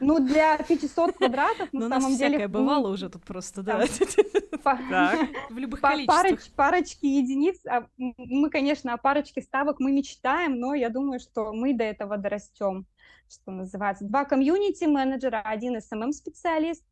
Ну, 0.00 0.18
для 0.20 0.58
500 0.58 1.16
квадратов, 1.16 1.72
на 1.72 1.88
ну, 1.88 1.88
самом 1.88 2.16
деле... 2.16 2.48
бывало 2.48 2.88
уже 2.88 3.08
тут 3.08 3.24
просто, 3.24 3.62
да. 3.62 3.80
В 5.50 5.58
любых 5.58 5.80
количествах. 5.80 6.40
Парочки 6.56 7.06
единиц. 7.06 7.64
А, 7.66 7.86
мы, 7.96 8.50
конечно, 8.50 8.92
о 8.92 8.96
парочке 8.96 9.42
ставок 9.42 9.80
мы 9.80 9.92
мечтаем, 9.92 10.58
но 10.58 10.74
я 10.74 10.90
думаю, 10.90 11.20
что 11.20 11.52
мы 11.52 11.74
до 11.74 11.84
этого 11.84 12.16
дорастем, 12.16 12.86
что 13.28 13.50
называется. 13.50 14.04
Два 14.04 14.24
комьюнити-менеджера, 14.24 15.40
один 15.40 15.76
SMM-специалист, 15.76 16.84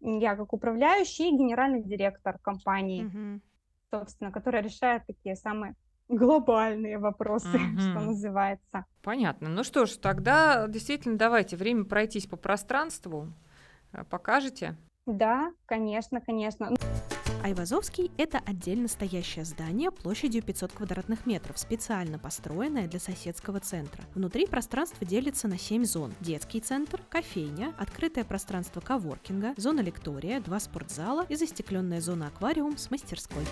я 0.00 0.36
как 0.36 0.52
управляющий 0.52 1.28
и 1.28 1.36
генеральный 1.36 1.82
директор 1.82 2.38
компании, 2.38 3.40
собственно, 3.90 4.30
который 4.30 4.62
решает 4.62 5.06
такие 5.06 5.36
самые 5.36 5.74
глобальные 6.08 6.98
вопросы, 6.98 7.56
угу. 7.56 7.78
что 7.80 8.00
называется. 8.00 8.84
Понятно. 9.02 9.48
Ну 9.48 9.64
что 9.64 9.86
ж, 9.86 9.96
тогда 9.96 10.66
действительно 10.68 11.16
давайте 11.16 11.56
время 11.56 11.84
пройтись 11.84 12.26
по 12.26 12.36
пространству. 12.36 13.32
Э, 13.92 14.04
покажете? 14.04 14.76
Да, 15.06 15.52
конечно, 15.66 16.20
конечно. 16.20 16.70
Айвазовский– 17.44 18.10
это 18.18 18.40
отдельно 18.44 18.88
стоящее 18.88 19.44
здание 19.44 19.92
площадью 19.92 20.42
500 20.42 20.72
квадратных 20.72 21.26
метров, 21.26 21.58
специально 21.58 22.18
построенное 22.18 22.88
для 22.88 22.98
соседского 22.98 23.60
центра. 23.60 24.02
Внутри 24.14 24.46
пространство 24.46 25.06
делится 25.06 25.46
на 25.46 25.56
7 25.56 25.84
зон. 25.84 26.12
Детский 26.20 26.60
центр, 26.60 27.00
кофейня, 27.08 27.72
открытое 27.78 28.24
пространство 28.24 28.80
коворкинга, 28.80 29.54
зона 29.56 29.80
лектория, 29.80 30.40
два 30.40 30.58
спортзала 30.58 31.24
и 31.28 31.36
застекленная 31.36 32.00
зона 32.00 32.28
аквариум 32.28 32.76
с 32.76 32.90
мастерской. 32.90 33.44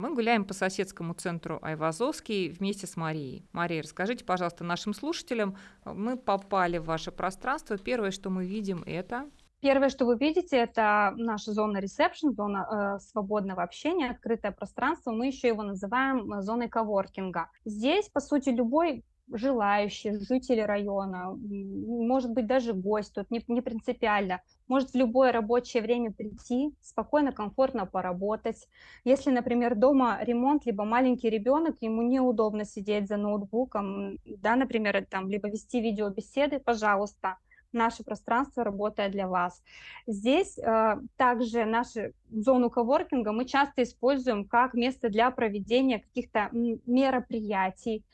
Мы 0.00 0.14
гуляем 0.14 0.44
по 0.44 0.54
соседскому 0.54 1.12
центру 1.14 1.58
Айвазовский 1.60 2.50
вместе 2.50 2.86
с 2.86 2.96
Марией. 2.96 3.44
Мария, 3.50 3.82
расскажите, 3.82 4.24
пожалуйста, 4.24 4.62
нашим 4.62 4.94
слушателям, 4.94 5.56
мы 5.84 6.16
попали 6.16 6.78
в 6.78 6.84
ваше 6.84 7.10
пространство. 7.10 7.76
Первое, 7.76 8.12
что 8.12 8.30
мы 8.30 8.46
видим, 8.46 8.84
это 8.86 9.28
Первое, 9.60 9.88
что 9.88 10.06
вы 10.06 10.16
видите, 10.16 10.56
это 10.56 11.12
наша 11.16 11.52
зона 11.52 11.78
ресепшн, 11.78 12.30
зона 12.30 12.98
э, 13.00 13.00
свободного 13.00 13.64
общения, 13.64 14.10
открытое 14.10 14.52
пространство. 14.52 15.10
Мы 15.10 15.26
еще 15.26 15.48
его 15.48 15.64
называем 15.64 16.32
э, 16.32 16.42
зоной 16.42 16.68
коворкинга. 16.68 17.50
Здесь, 17.64 18.08
по 18.08 18.20
сути, 18.20 18.50
любой 18.50 19.04
желающий, 19.32 20.18
жители 20.18 20.60
района, 20.60 21.36
может 21.38 22.32
быть, 22.32 22.46
даже 22.46 22.72
гость, 22.72 23.14
тут 23.14 23.30
не, 23.30 23.42
не 23.48 23.60
принципиально, 23.60 24.40
может 24.68 24.90
в 24.90 24.94
любое 24.94 25.32
рабочее 25.32 25.82
время 25.82 26.12
прийти, 26.12 26.74
спокойно, 26.80 27.32
комфортно 27.32 27.86
поработать. 27.86 28.66
Если, 29.04 29.30
например, 29.30 29.74
дома 29.74 30.18
ремонт, 30.22 30.66
либо 30.66 30.84
маленький 30.84 31.30
ребенок, 31.30 31.76
ему 31.80 32.02
неудобно 32.02 32.64
сидеть 32.64 33.08
за 33.08 33.16
ноутбуком, 33.16 34.18
да, 34.24 34.56
например, 34.56 35.04
там, 35.10 35.28
либо 35.28 35.48
вести 35.48 35.80
видеобеседы, 35.80 36.60
пожалуйста, 36.60 37.36
наше 37.72 38.04
пространство 38.04 38.64
работает 38.64 39.12
для 39.12 39.28
вас. 39.28 39.62
Здесь 40.06 40.58
э, 40.58 40.96
также 41.16 41.64
нашу 41.64 42.12
зону 42.30 42.70
коворкинга 42.70 43.32
мы 43.32 43.44
часто 43.44 43.82
используем 43.82 44.44
как 44.46 44.74
место 44.74 45.08
для 45.08 45.30
проведения 45.30 46.00
каких-то 46.00 46.50
мероприятий, 46.52 48.04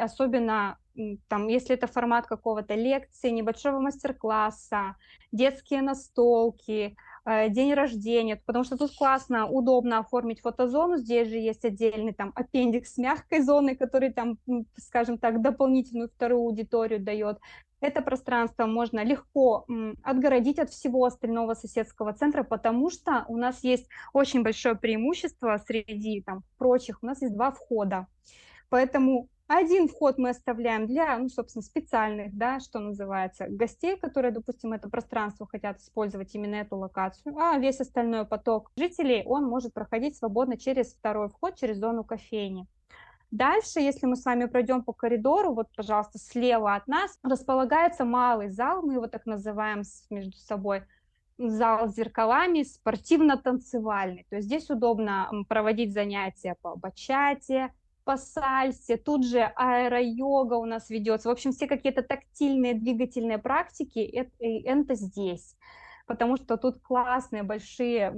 особенно 0.00 0.78
там, 1.28 1.48
если 1.48 1.74
это 1.74 1.86
формат 1.86 2.26
какого-то 2.26 2.74
лекции, 2.74 3.30
небольшого 3.30 3.78
мастер-класса, 3.78 4.96
детские 5.32 5.82
настолки, 5.82 6.96
э, 7.24 7.48
день 7.50 7.74
рождения, 7.74 8.36
потому 8.44 8.64
что 8.64 8.76
тут 8.76 8.96
классно, 8.96 9.46
удобно 9.46 9.98
оформить 9.98 10.40
фотозону, 10.40 10.96
здесь 10.96 11.28
же 11.28 11.36
есть 11.36 11.64
отдельный 11.64 12.12
там 12.12 12.32
аппендикс 12.34 12.98
мягкой 12.98 13.42
зоной, 13.42 13.76
который 13.76 14.12
там, 14.12 14.38
скажем 14.76 15.18
так, 15.18 15.40
дополнительную 15.40 16.08
вторую 16.08 16.42
аудиторию 16.42 17.00
дает. 17.00 17.38
Это 17.80 18.02
пространство 18.02 18.66
можно 18.66 19.04
легко 19.04 19.66
отгородить 20.02 20.58
от 20.58 20.70
всего 20.70 21.04
остального 21.04 21.54
соседского 21.54 22.12
центра, 22.12 22.42
потому 22.42 22.90
что 22.90 23.24
у 23.28 23.36
нас 23.36 23.62
есть 23.62 23.88
очень 24.12 24.42
большое 24.42 24.74
преимущество 24.74 25.60
среди 25.66 26.22
там, 26.22 26.42
прочих, 26.56 26.98
у 27.02 27.06
нас 27.06 27.22
есть 27.22 27.34
два 27.34 27.52
входа. 27.52 28.06
Поэтому 28.68 29.28
один 29.46 29.88
вход 29.88 30.18
мы 30.18 30.30
оставляем 30.30 30.86
для, 30.86 31.16
ну, 31.16 31.28
собственно, 31.30 31.62
специальных, 31.62 32.36
да, 32.36 32.60
что 32.60 32.80
называется, 32.80 33.46
гостей, 33.48 33.96
которые, 33.96 34.30
допустим, 34.30 34.74
это 34.74 34.90
пространство 34.90 35.46
хотят 35.46 35.78
использовать 35.78 36.34
именно 36.34 36.56
эту 36.56 36.76
локацию, 36.76 37.34
а 37.38 37.56
весь 37.56 37.80
остальной 37.80 38.26
поток 38.26 38.70
жителей, 38.76 39.22
он 39.24 39.44
может 39.44 39.72
проходить 39.72 40.18
свободно 40.18 40.58
через 40.58 40.92
второй 40.92 41.30
вход, 41.30 41.56
через 41.56 41.78
зону 41.78 42.04
кофейни. 42.04 42.66
Дальше, 43.30 43.80
если 43.80 44.06
мы 44.06 44.16
с 44.16 44.24
вами 44.24 44.46
пройдем 44.46 44.82
по 44.82 44.92
коридору, 44.92 45.52
вот, 45.52 45.68
пожалуйста, 45.76 46.18
слева 46.18 46.74
от 46.74 46.88
нас 46.88 47.18
располагается 47.22 48.06
малый 48.06 48.48
зал, 48.48 48.82
мы 48.82 48.94
его 48.94 49.06
так 49.06 49.26
называем 49.26 49.82
между 50.08 50.36
собой, 50.38 50.84
зал 51.36 51.88
с 51.88 51.94
зеркалами, 51.94 52.62
спортивно-танцевальный. 52.62 54.26
То 54.30 54.36
есть 54.36 54.48
здесь 54.48 54.70
удобно 54.70 55.30
проводить 55.48 55.92
занятия 55.92 56.56
по 56.62 56.74
бачате, 56.74 57.72
по 58.04 58.16
сальсе, 58.16 58.96
тут 58.96 59.26
же 59.26 59.40
аэро-йога 59.40 60.54
у 60.54 60.64
нас 60.64 60.88
ведется. 60.88 61.28
В 61.28 61.32
общем, 61.32 61.52
все 61.52 61.66
какие-то 61.66 62.02
тактильные 62.02 62.72
двигательные 62.72 63.38
практики, 63.38 63.98
это, 63.98 64.32
это 64.40 64.94
здесь 64.94 65.54
потому 66.08 66.38
что 66.38 66.56
тут 66.56 66.80
классные 66.80 67.42
большие 67.42 68.12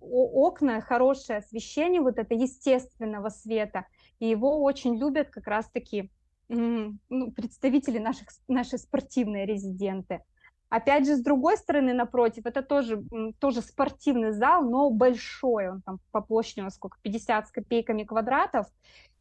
окна, 0.00 0.80
хорошее 0.80 1.38
освещение 1.38 2.02
вот 2.02 2.18
это 2.18 2.34
естественного 2.34 3.28
света, 3.28 3.86
и 4.22 4.28
его 4.28 4.62
очень 4.62 4.98
любят 4.98 5.30
как 5.30 5.48
раз-таки 5.48 6.08
ну, 6.48 7.32
представители 7.34 7.98
наших, 7.98 8.28
наши 8.46 8.78
спортивные 8.78 9.46
резиденты. 9.46 10.20
Опять 10.68 11.06
же, 11.06 11.16
с 11.16 11.20
другой 11.20 11.56
стороны, 11.56 11.92
напротив, 11.92 12.46
это 12.46 12.62
тоже, 12.62 13.02
тоже 13.40 13.62
спортивный 13.62 14.30
зал, 14.30 14.62
но 14.62 14.90
большой, 14.90 15.70
он 15.70 15.82
там 15.82 15.98
по 16.12 16.20
площади 16.20 16.64
сколько, 16.70 16.98
50 17.02 17.48
с 17.48 17.50
копейками 17.50 18.04
квадратов, 18.04 18.68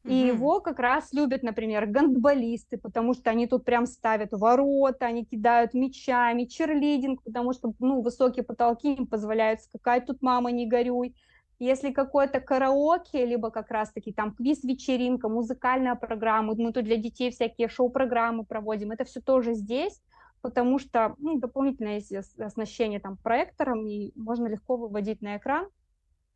и 0.03 0.13
его 0.13 0.61
как 0.61 0.77
раз 0.77 1.11
любят, 1.13 1.41
например, 1.41 1.87
гандболисты, 1.87 2.77
потому 2.77 3.15
что 3.15 3.31
они 3.31 3.47
тут 3.47 3.65
прям 3.65 3.87
ставят 3.87 4.31
ворота, 4.33 5.07
они 5.07 5.25
кидают 5.25 5.73
мячами, 5.73 6.45
черлидинг, 6.45 7.23
потому 7.23 7.53
что, 7.53 7.73
ну, 7.79 8.01
высокие 8.01 8.43
потолки 8.43 8.93
им 8.93 9.07
позволяют 9.07 9.61
скакать, 9.61 10.05
тут 10.05 10.21
мама 10.21 10.51
не 10.51 10.67
горюй. 10.67 11.15
Если 11.61 11.91
какое-то 11.91 12.39
караоке, 12.39 13.25
либо 13.25 13.51
как 13.51 13.69
раз-таки 13.69 14.11
там 14.11 14.33
квиз-вечеринка, 14.33 15.29
музыкальная 15.29 15.95
программа, 15.95 16.55
мы 16.55 16.73
тут 16.73 16.85
для 16.85 16.97
детей 16.97 17.31
всякие 17.31 17.69
шоу-программы 17.69 18.45
проводим, 18.45 18.91
это 18.91 19.03
все 19.03 19.21
тоже 19.21 19.53
здесь, 19.53 20.01
потому 20.41 20.79
что 20.79 21.15
ну, 21.19 21.39
дополнительное 21.39 21.99
есть 21.99 22.39
оснащение 22.39 22.99
там 22.99 23.17
проектором, 23.17 23.85
и 23.85 24.11
можно 24.15 24.47
легко 24.47 24.75
выводить 24.75 25.21
на 25.21 25.37
экран 25.37 25.67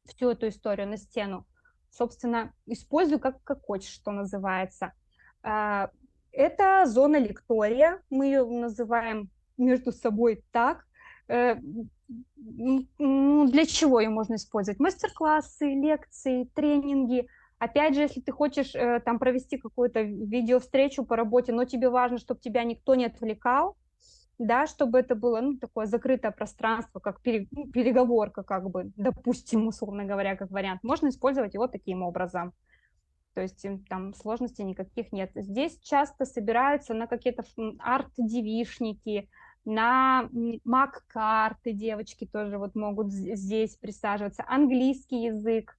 всю 0.05 0.29
эту 0.29 0.47
историю 0.47 0.87
на 0.87 0.97
стену 0.97 1.45
собственно, 1.95 2.53
использую 2.65 3.19
как, 3.19 3.41
как 3.43 3.63
хочешь, 3.63 3.93
что 3.93 4.11
называется. 4.11 4.93
А, 5.43 5.89
это 6.31 6.85
зона 6.85 7.17
лектория, 7.17 8.01
мы 8.09 8.25
ее 8.27 8.45
называем 8.45 9.29
между 9.57 9.91
собой 9.91 10.43
так. 10.51 10.85
Ну, 12.07 13.47
для 13.47 13.65
чего 13.65 13.99
ее 13.99 14.09
можно 14.09 14.35
использовать? 14.35 14.79
Мастер-классы, 14.79 15.65
лекции, 15.73 16.49
тренинги. 16.53 17.27
Опять 17.57 17.95
же, 17.95 18.01
если 18.01 18.21
ты 18.21 18.31
хочешь 18.31 18.75
э, 18.75 18.99
там 18.99 19.17
провести 19.17 19.57
какую-то 19.57 20.01
видеовстречу 20.01 21.05
по 21.05 21.15
работе, 21.15 21.51
но 21.53 21.65
тебе 21.65 21.89
важно, 21.89 22.17
чтобы 22.17 22.39
тебя 22.41 22.63
никто 22.63 22.95
не 22.95 23.05
отвлекал, 23.05 23.77
да, 24.37 24.67
чтобы 24.67 24.99
это 24.99 25.15
было, 25.15 25.39
ну, 25.41 25.57
такое 25.57 25.85
закрытое 25.85 26.31
пространство, 26.31 26.99
как 26.99 27.21
ну, 27.23 27.71
переговорка, 27.71 28.43
как 28.43 28.69
бы, 28.69 28.91
допустим, 28.97 29.67
условно 29.67 30.03
говоря, 30.03 30.35
как 30.35 30.51
вариант, 30.51 30.83
можно 30.83 31.07
использовать 31.07 31.53
его 31.53 31.67
таким 31.67 32.03
образом. 32.03 32.53
То 33.33 33.41
есть 33.41 33.65
там 33.89 34.13
сложностей 34.13 34.63
никаких 34.63 35.11
нет. 35.11 35.31
Здесь 35.35 35.77
часто 35.79 36.25
собираются 36.25 36.93
на 36.93 37.07
какие-то 37.07 37.43
арт-девишники, 37.79 39.29
на 39.65 40.29
мак-карты 40.63 41.73
девочки 41.73 42.25
тоже 42.25 42.57
вот 42.57 42.75
могут 42.75 43.11
здесь 43.11 43.75
присаживаться. 43.75 44.45
Английский 44.47 45.23
язык 45.23 45.77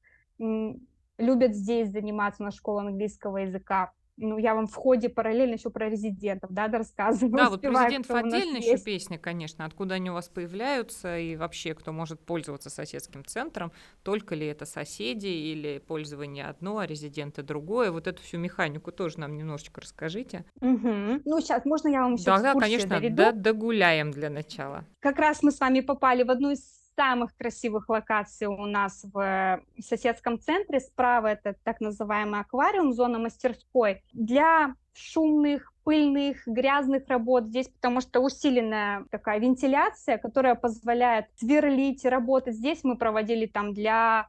любят 1.18 1.54
здесь 1.54 1.90
заниматься 1.90 2.42
на 2.42 2.50
школу 2.50 2.80
английского 2.80 3.38
языка 3.38 3.92
ну, 4.16 4.38
я 4.38 4.54
вам 4.54 4.66
в 4.66 4.74
ходе 4.74 5.08
параллельно 5.08 5.54
еще 5.54 5.70
про 5.70 5.88
резидентов, 5.88 6.50
да, 6.52 6.68
рассказываю. 6.68 7.36
Да, 7.36 7.50
вот 7.50 7.64
резидентов 7.64 8.16
отдельно 8.16 8.56
еще 8.56 8.78
песня, 8.78 9.18
конечно, 9.18 9.64
откуда 9.64 9.96
они 9.96 10.10
у 10.10 10.14
вас 10.14 10.28
появляются 10.28 11.18
и 11.18 11.36
вообще, 11.36 11.74
кто 11.74 11.92
может 11.92 12.20
пользоваться 12.20 12.70
соседским 12.70 13.24
центром, 13.24 13.72
только 14.02 14.34
ли 14.34 14.46
это 14.46 14.64
соседи 14.64 15.26
или 15.26 15.78
пользование 15.78 16.46
одно, 16.46 16.78
а 16.78 16.86
резиденты 16.86 17.42
другое. 17.42 17.90
Вот 17.90 18.06
эту 18.06 18.22
всю 18.22 18.38
механику 18.38 18.92
тоже 18.92 19.20
нам 19.20 19.36
немножечко 19.36 19.80
расскажите. 19.80 20.44
Угу. 20.60 21.22
Ну, 21.24 21.40
сейчас 21.40 21.64
можно 21.64 21.88
я 21.88 22.02
вам 22.02 22.14
еще 22.14 22.24
Да, 22.24 22.38
да, 22.40 22.54
конечно, 22.54 23.00
доведу? 23.00 23.32
догуляем 23.34 24.10
для 24.10 24.30
начала. 24.30 24.84
Как 25.00 25.18
раз 25.18 25.42
мы 25.42 25.52
с 25.52 25.60
вами 25.60 25.80
попали 25.80 26.22
в 26.22 26.30
одну 26.30 26.50
из 26.50 26.75
самых 26.96 27.36
красивых 27.36 27.88
локаций 27.88 28.46
у 28.46 28.66
нас 28.66 29.04
в 29.12 29.60
соседском 29.78 30.40
центре. 30.40 30.80
Справа 30.80 31.28
это 31.28 31.54
так 31.62 31.80
называемый 31.80 32.40
аквариум, 32.40 32.92
зона 32.92 33.18
мастерской. 33.18 34.02
Для 34.12 34.74
шумных, 34.94 35.72
пыльных, 35.84 36.46
грязных 36.46 37.06
работ 37.08 37.44
здесь, 37.44 37.68
потому 37.68 38.00
что 38.00 38.20
усиленная 38.20 39.04
такая 39.10 39.38
вентиляция, 39.38 40.18
которая 40.18 40.54
позволяет 40.54 41.26
сверлить, 41.36 42.04
работать. 42.04 42.56
Здесь 42.56 42.82
мы 42.82 42.96
проводили 42.96 43.46
там 43.46 43.74
для 43.74 44.28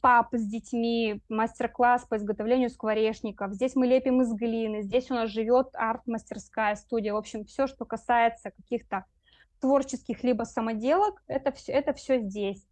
пап 0.00 0.28
с 0.32 0.46
детьми, 0.46 1.20
мастер-класс 1.28 2.06
по 2.08 2.16
изготовлению 2.16 2.70
скворечников. 2.70 3.52
Здесь 3.52 3.76
мы 3.76 3.86
лепим 3.86 4.22
из 4.22 4.32
глины, 4.32 4.82
здесь 4.82 5.10
у 5.10 5.14
нас 5.14 5.30
живет 5.30 5.68
арт-мастерская 5.74 6.74
студия. 6.76 7.12
В 7.12 7.16
общем, 7.16 7.44
все, 7.44 7.66
что 7.66 7.84
касается 7.84 8.50
каких-то 8.50 9.04
творческих 9.60 10.22
либо 10.22 10.44
самоделок, 10.44 11.22
это 11.26 11.52
все, 11.52 11.72
это 11.72 11.92
все 11.92 12.20
здесь. 12.20 12.64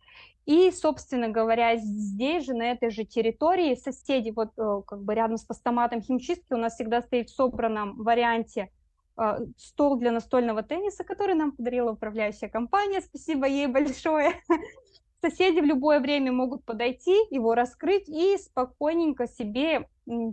И, 0.46 0.70
собственно 0.70 1.28
говоря, 1.28 1.76
здесь 1.76 2.44
же, 2.46 2.54
на 2.54 2.70
этой 2.70 2.90
же 2.90 3.04
территории, 3.04 3.74
соседи, 3.74 4.30
вот 4.30 4.52
э, 4.56 4.82
как 4.86 5.02
бы 5.02 5.14
рядом 5.14 5.38
с 5.38 5.44
постаматом 5.44 6.00
химчистки 6.00 6.52
у 6.52 6.56
нас 6.56 6.74
всегда 6.74 7.02
стоит 7.02 7.30
в 7.30 7.34
собранном 7.34 7.96
варианте 8.00 8.70
э, 9.18 9.38
стол 9.56 9.96
для 9.96 10.12
настольного 10.12 10.62
тенниса, 10.62 11.02
который 11.02 11.34
нам 11.34 11.50
подарила 11.50 11.92
управляющая 11.92 12.48
компания, 12.48 13.00
спасибо 13.00 13.48
ей 13.48 13.66
большое. 13.66 14.34
Соседи 15.20 15.58
в 15.58 15.64
любое 15.64 15.98
время 15.98 16.30
могут 16.30 16.64
подойти, 16.64 17.16
его 17.30 17.56
раскрыть 17.56 18.08
и 18.08 18.38
спокойненько 18.38 19.26
себе 19.26 19.88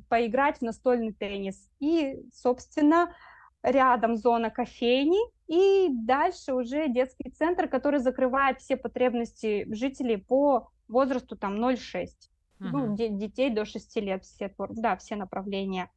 поиграть 0.09 0.59
в 0.59 0.61
настольный 0.61 1.13
теннис. 1.13 1.67
И, 1.79 2.19
собственно, 2.31 3.15
рядом 3.63 4.17
зона 4.17 4.49
кофейни, 4.49 5.19
и 5.47 5.89
дальше 5.89 6.53
уже 6.53 6.87
детский 6.89 7.31
центр, 7.31 7.67
который 7.67 7.99
закрывает 7.99 8.59
все 8.59 8.77
потребности 8.77 9.65
жителей 9.73 10.17
по 10.17 10.69
возрасту 10.87 11.35
там 11.35 11.55
0,6. 11.63 12.05
Uh-huh. 12.59 12.69
Ну, 12.71 12.95
детей 12.95 13.49
до 13.49 13.65
6 13.65 13.95
лет, 13.97 14.23
все, 14.23 14.53
да, 14.69 14.95
все 14.97 15.15
направления. 15.15 15.89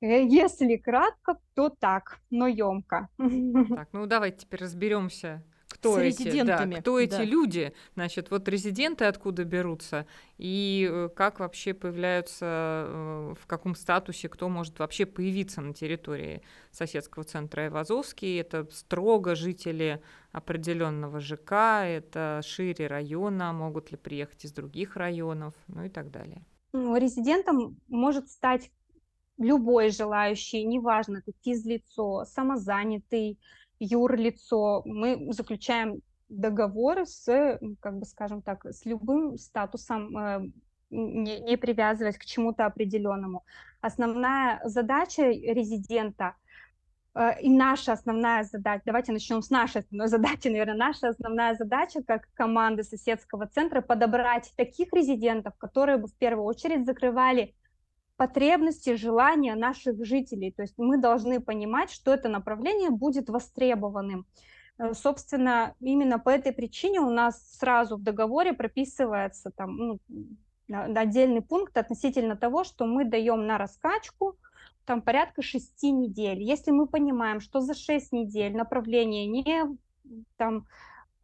Э, 0.00 0.24
если 0.24 0.76
кратко, 0.76 1.38
то 1.54 1.68
так, 1.68 2.20
но 2.30 2.46
емко. 2.46 3.08
Так, 3.76 3.88
ну 3.92 4.06
давайте 4.06 4.38
теперь 4.38 4.62
разберемся 4.62 5.44
кто 5.82 5.96
с 5.96 5.98
эти, 5.98 6.22
резидентами. 6.22 6.76
Да, 6.76 6.80
кто 6.80 6.96
да. 6.96 7.02
эти 7.02 7.22
люди, 7.22 7.72
значит, 7.94 8.30
вот 8.30 8.48
резиденты 8.48 9.06
откуда 9.06 9.44
берутся 9.44 10.06
и 10.38 10.88
э, 10.88 11.08
как 11.14 11.40
вообще 11.40 11.74
появляются, 11.74 12.46
э, 12.88 13.34
в 13.40 13.46
каком 13.46 13.74
статусе, 13.74 14.28
кто 14.28 14.48
может 14.48 14.78
вообще 14.78 15.06
появиться 15.06 15.60
на 15.60 15.74
территории 15.74 16.42
соседского 16.70 17.24
центра 17.24 17.62
Айвазовский. 17.62 18.40
Это 18.40 18.68
строго 18.70 19.34
жители 19.34 20.00
определенного 20.30 21.18
ЖК, 21.18 21.52
это 21.84 22.40
шире 22.44 22.86
района, 22.86 23.52
могут 23.52 23.90
ли 23.90 23.96
приехать 23.96 24.44
из 24.44 24.52
других 24.52 24.96
районов, 24.96 25.54
ну 25.66 25.84
и 25.84 25.88
так 25.88 26.12
далее. 26.12 26.46
Ну, 26.72 26.96
резидентом 26.96 27.76
может 27.88 28.30
стать 28.30 28.70
любой 29.36 29.90
желающий, 29.90 30.64
неважно, 30.64 31.18
это 31.18 31.32
физлицо, 31.42 32.24
самозанятый, 32.24 33.38
юрлицо, 33.82 34.82
мы 34.84 35.32
заключаем 35.32 36.02
договор 36.28 37.04
с, 37.04 37.58
как 37.80 37.98
бы 37.98 38.06
скажем 38.06 38.42
так, 38.42 38.64
с 38.64 38.84
любым 38.86 39.36
статусом, 39.38 40.16
э, 40.16 40.50
не, 40.90 41.40
не 41.40 41.56
привязываясь 41.56 42.16
к 42.16 42.24
чему-то 42.24 42.64
определенному. 42.64 43.44
Основная 43.80 44.60
задача 44.64 45.24
резидента 45.28 46.34
э, 47.14 47.40
и 47.42 47.50
наша 47.50 47.92
основная 47.92 48.44
задача, 48.44 48.82
давайте 48.86 49.12
начнем 49.12 49.42
с 49.42 49.50
нашей 49.50 49.80
основной 49.80 50.08
задачи, 50.16 50.48
наверное, 50.48 50.76
наша 50.76 51.08
основная 51.08 51.54
задача 51.54 52.02
как 52.02 52.28
команды 52.34 52.84
соседского 52.84 53.46
центра 53.46 53.80
подобрать 53.80 54.52
таких 54.56 54.92
резидентов, 54.92 55.54
которые 55.58 55.98
бы 55.98 56.06
в 56.06 56.14
первую 56.14 56.46
очередь 56.46 56.86
закрывали 56.86 57.54
потребности, 58.22 58.94
желания 58.94 59.56
наших 59.56 60.04
жителей. 60.04 60.52
То 60.52 60.62
есть 60.62 60.78
мы 60.78 60.96
должны 60.96 61.40
понимать, 61.40 61.90
что 61.90 62.14
это 62.14 62.28
направление 62.28 62.90
будет 62.90 63.28
востребованным. 63.28 64.26
Э, 64.78 64.94
собственно, 64.94 65.74
именно 65.80 66.20
по 66.20 66.30
этой 66.30 66.52
причине 66.52 67.00
у 67.00 67.10
нас 67.10 67.56
сразу 67.58 67.96
в 67.96 68.02
договоре 68.02 68.52
прописывается 68.52 69.50
там, 69.50 69.76
ну, 69.76 69.98
отдельный 70.68 71.42
пункт 71.42 71.76
относительно 71.76 72.36
того, 72.36 72.62
что 72.62 72.86
мы 72.86 73.04
даем 73.04 73.44
на 73.44 73.58
раскачку 73.58 74.36
там 74.84 75.02
порядка 75.02 75.42
шести 75.42 75.90
недель. 75.90 76.42
Если 76.42 76.70
мы 76.70 76.86
понимаем, 76.86 77.40
что 77.40 77.60
за 77.60 77.74
шесть 77.74 78.12
недель 78.12 78.56
направление 78.56 79.26
не 79.26 79.64
там, 80.36 80.66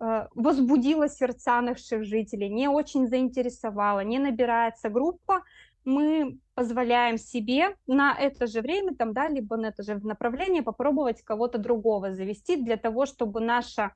э, 0.00 0.26
возбудило 0.34 1.08
сердца 1.08 1.60
наших 1.60 2.02
жителей, 2.02 2.48
не 2.48 2.66
очень 2.68 3.06
заинтересовало, 3.06 4.00
не 4.00 4.18
набирается 4.18 4.88
группа, 4.88 5.44
мы 5.84 6.38
позволяем 6.54 7.18
себе 7.18 7.76
на 7.86 8.14
это 8.14 8.46
же 8.46 8.60
время, 8.60 8.94
там, 8.94 9.12
да, 9.12 9.28
либо 9.28 9.56
на 9.56 9.66
это 9.66 9.82
же 9.82 9.98
направление 9.98 10.62
попробовать 10.62 11.22
кого-то 11.22 11.58
другого 11.58 12.12
завести 12.12 12.56
для 12.56 12.76
того, 12.76 13.06
чтобы 13.06 13.40
наша, 13.40 13.92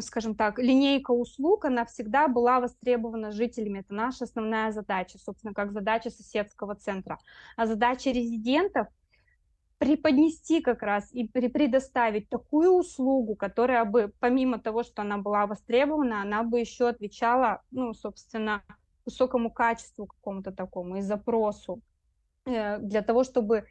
скажем 0.00 0.34
так, 0.34 0.58
линейка 0.58 1.10
услуг, 1.10 1.64
она 1.64 1.84
всегда 1.84 2.28
была 2.28 2.60
востребована 2.60 3.32
жителями. 3.32 3.80
Это 3.80 3.94
наша 3.94 4.24
основная 4.24 4.72
задача, 4.72 5.18
собственно, 5.18 5.52
как 5.52 5.72
задача 5.72 6.10
соседского 6.10 6.74
центра. 6.74 7.18
А 7.56 7.66
задача 7.66 8.10
резидентов 8.10 8.86
преподнести 9.78 10.60
как 10.60 10.82
раз 10.82 11.12
и 11.12 11.26
предоставить 11.26 12.28
такую 12.28 12.72
услугу, 12.72 13.34
которая 13.34 13.84
бы, 13.84 14.12
помимо 14.20 14.58
того, 14.58 14.82
что 14.82 15.02
она 15.02 15.18
была 15.18 15.46
востребована, 15.46 16.22
она 16.22 16.42
бы 16.42 16.60
еще 16.60 16.88
отвечала, 16.88 17.60
ну, 17.70 17.92
собственно, 17.92 18.62
высокому 19.06 19.50
качеству 19.50 20.06
какому-то 20.06 20.52
такому 20.52 20.96
и 20.96 21.02
запросу, 21.02 21.80
э, 22.46 22.78
для 22.78 23.02
того, 23.02 23.24
чтобы 23.24 23.64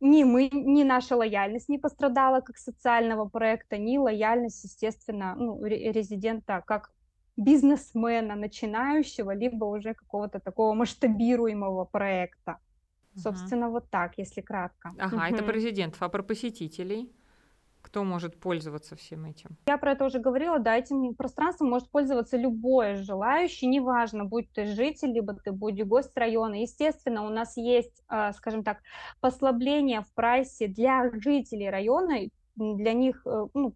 ни 0.00 0.24
мы, 0.24 0.48
ни 0.52 0.84
наша 0.84 1.16
лояльность 1.16 1.68
не 1.68 1.78
пострадала 1.78 2.40
как 2.40 2.58
социального 2.58 3.28
проекта, 3.28 3.78
ни 3.78 3.98
лояльность, 3.98 4.64
естественно, 4.64 5.34
ну, 5.36 5.64
резидента 5.64 6.62
как 6.66 6.90
бизнесмена 7.36 8.34
начинающего, 8.34 9.34
либо 9.34 9.64
уже 9.64 9.94
какого-то 9.94 10.40
такого 10.40 10.74
масштабируемого 10.74 11.84
проекта. 11.84 12.58
Собственно, 13.16 13.68
вот 13.68 13.90
так, 13.90 14.18
если 14.18 14.40
кратко. 14.40 14.92
Ага, 14.98 15.28
это 15.28 15.44
про 15.44 15.52
резидентов, 15.52 16.02
а 16.02 16.08
про 16.08 16.22
посетителей? 16.22 17.12
Кто 17.92 18.04
может 18.04 18.40
пользоваться 18.40 18.96
всем 18.96 19.26
этим? 19.26 19.58
Я 19.66 19.76
про 19.76 19.92
это 19.92 20.06
уже 20.06 20.18
говорила, 20.18 20.58
да, 20.58 20.78
этим 20.78 21.14
пространством 21.14 21.68
может 21.68 21.90
пользоваться 21.90 22.38
любой 22.38 22.94
желающий, 22.94 23.66
неважно, 23.66 24.24
будь 24.24 24.50
ты 24.50 24.64
житель, 24.64 25.12
либо 25.12 25.34
ты 25.34 25.52
будешь 25.52 25.84
гость 25.84 26.16
района. 26.16 26.54
Естественно, 26.62 27.22
у 27.22 27.28
нас 27.28 27.54
есть, 27.58 28.02
а, 28.08 28.32
скажем 28.32 28.64
так, 28.64 28.78
послабление 29.20 30.00
в 30.00 30.10
прайсе 30.14 30.68
для 30.68 31.10
жителей 31.20 31.68
района, 31.68 32.20
для 32.56 32.94
них 32.94 33.26
э, 33.26 33.46
ну, 33.52 33.74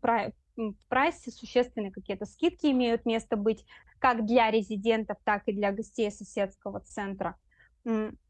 в 0.56 0.88
прайсе 0.88 1.30
существенные 1.30 1.92
какие-то 1.92 2.24
скидки 2.24 2.68
имеют 2.68 3.04
место 3.04 3.36
быть, 3.36 3.66
как 3.98 4.24
для 4.24 4.50
резидентов, 4.50 5.18
так 5.24 5.42
и 5.44 5.52
для 5.52 5.72
гостей 5.72 6.10
соседского 6.10 6.80
центра. 6.80 7.36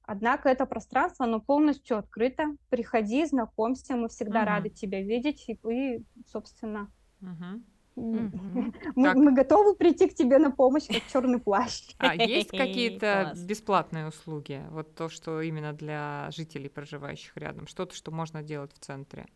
Однако 0.07 0.49
это 0.49 0.66
пространство, 0.66 1.27
оно 1.27 1.40
полностью 1.40 1.99
открыто. 1.99 2.57
Приходи, 2.71 3.25
знакомься, 3.27 3.97
мы 3.97 4.09
всегда 4.09 4.40
угу. 4.40 4.47
рады 4.47 4.71
тебя 4.71 5.03
видеть. 5.03 5.45
И, 5.49 5.59
и 5.69 6.05
собственно, 6.31 6.90
угу. 7.21 7.62
Мы, 7.97 9.14
мы 9.14 9.33
готовы 9.33 9.75
прийти 9.75 10.07
к 10.07 10.14
тебе 10.14 10.37
на 10.38 10.51
помощь, 10.51 10.87
как 10.87 11.03
черный 11.11 11.40
плащ. 11.40 11.83
А 11.97 12.14
есть 12.14 12.51
какие-то 12.51 13.33
бесплатные 13.35 14.09
услуги? 14.09 14.62
Вот 14.69 14.95
то, 14.95 15.09
что 15.09 15.40
именно 15.40 15.73
для 15.73 16.29
жителей, 16.31 16.69
проживающих 16.69 17.35
рядом. 17.37 17.66
Что-то, 17.66 17.95
что 17.95 18.11
можно 18.11 18.42
делать 18.42 18.73
в 18.75 18.79
центре? 18.81 19.27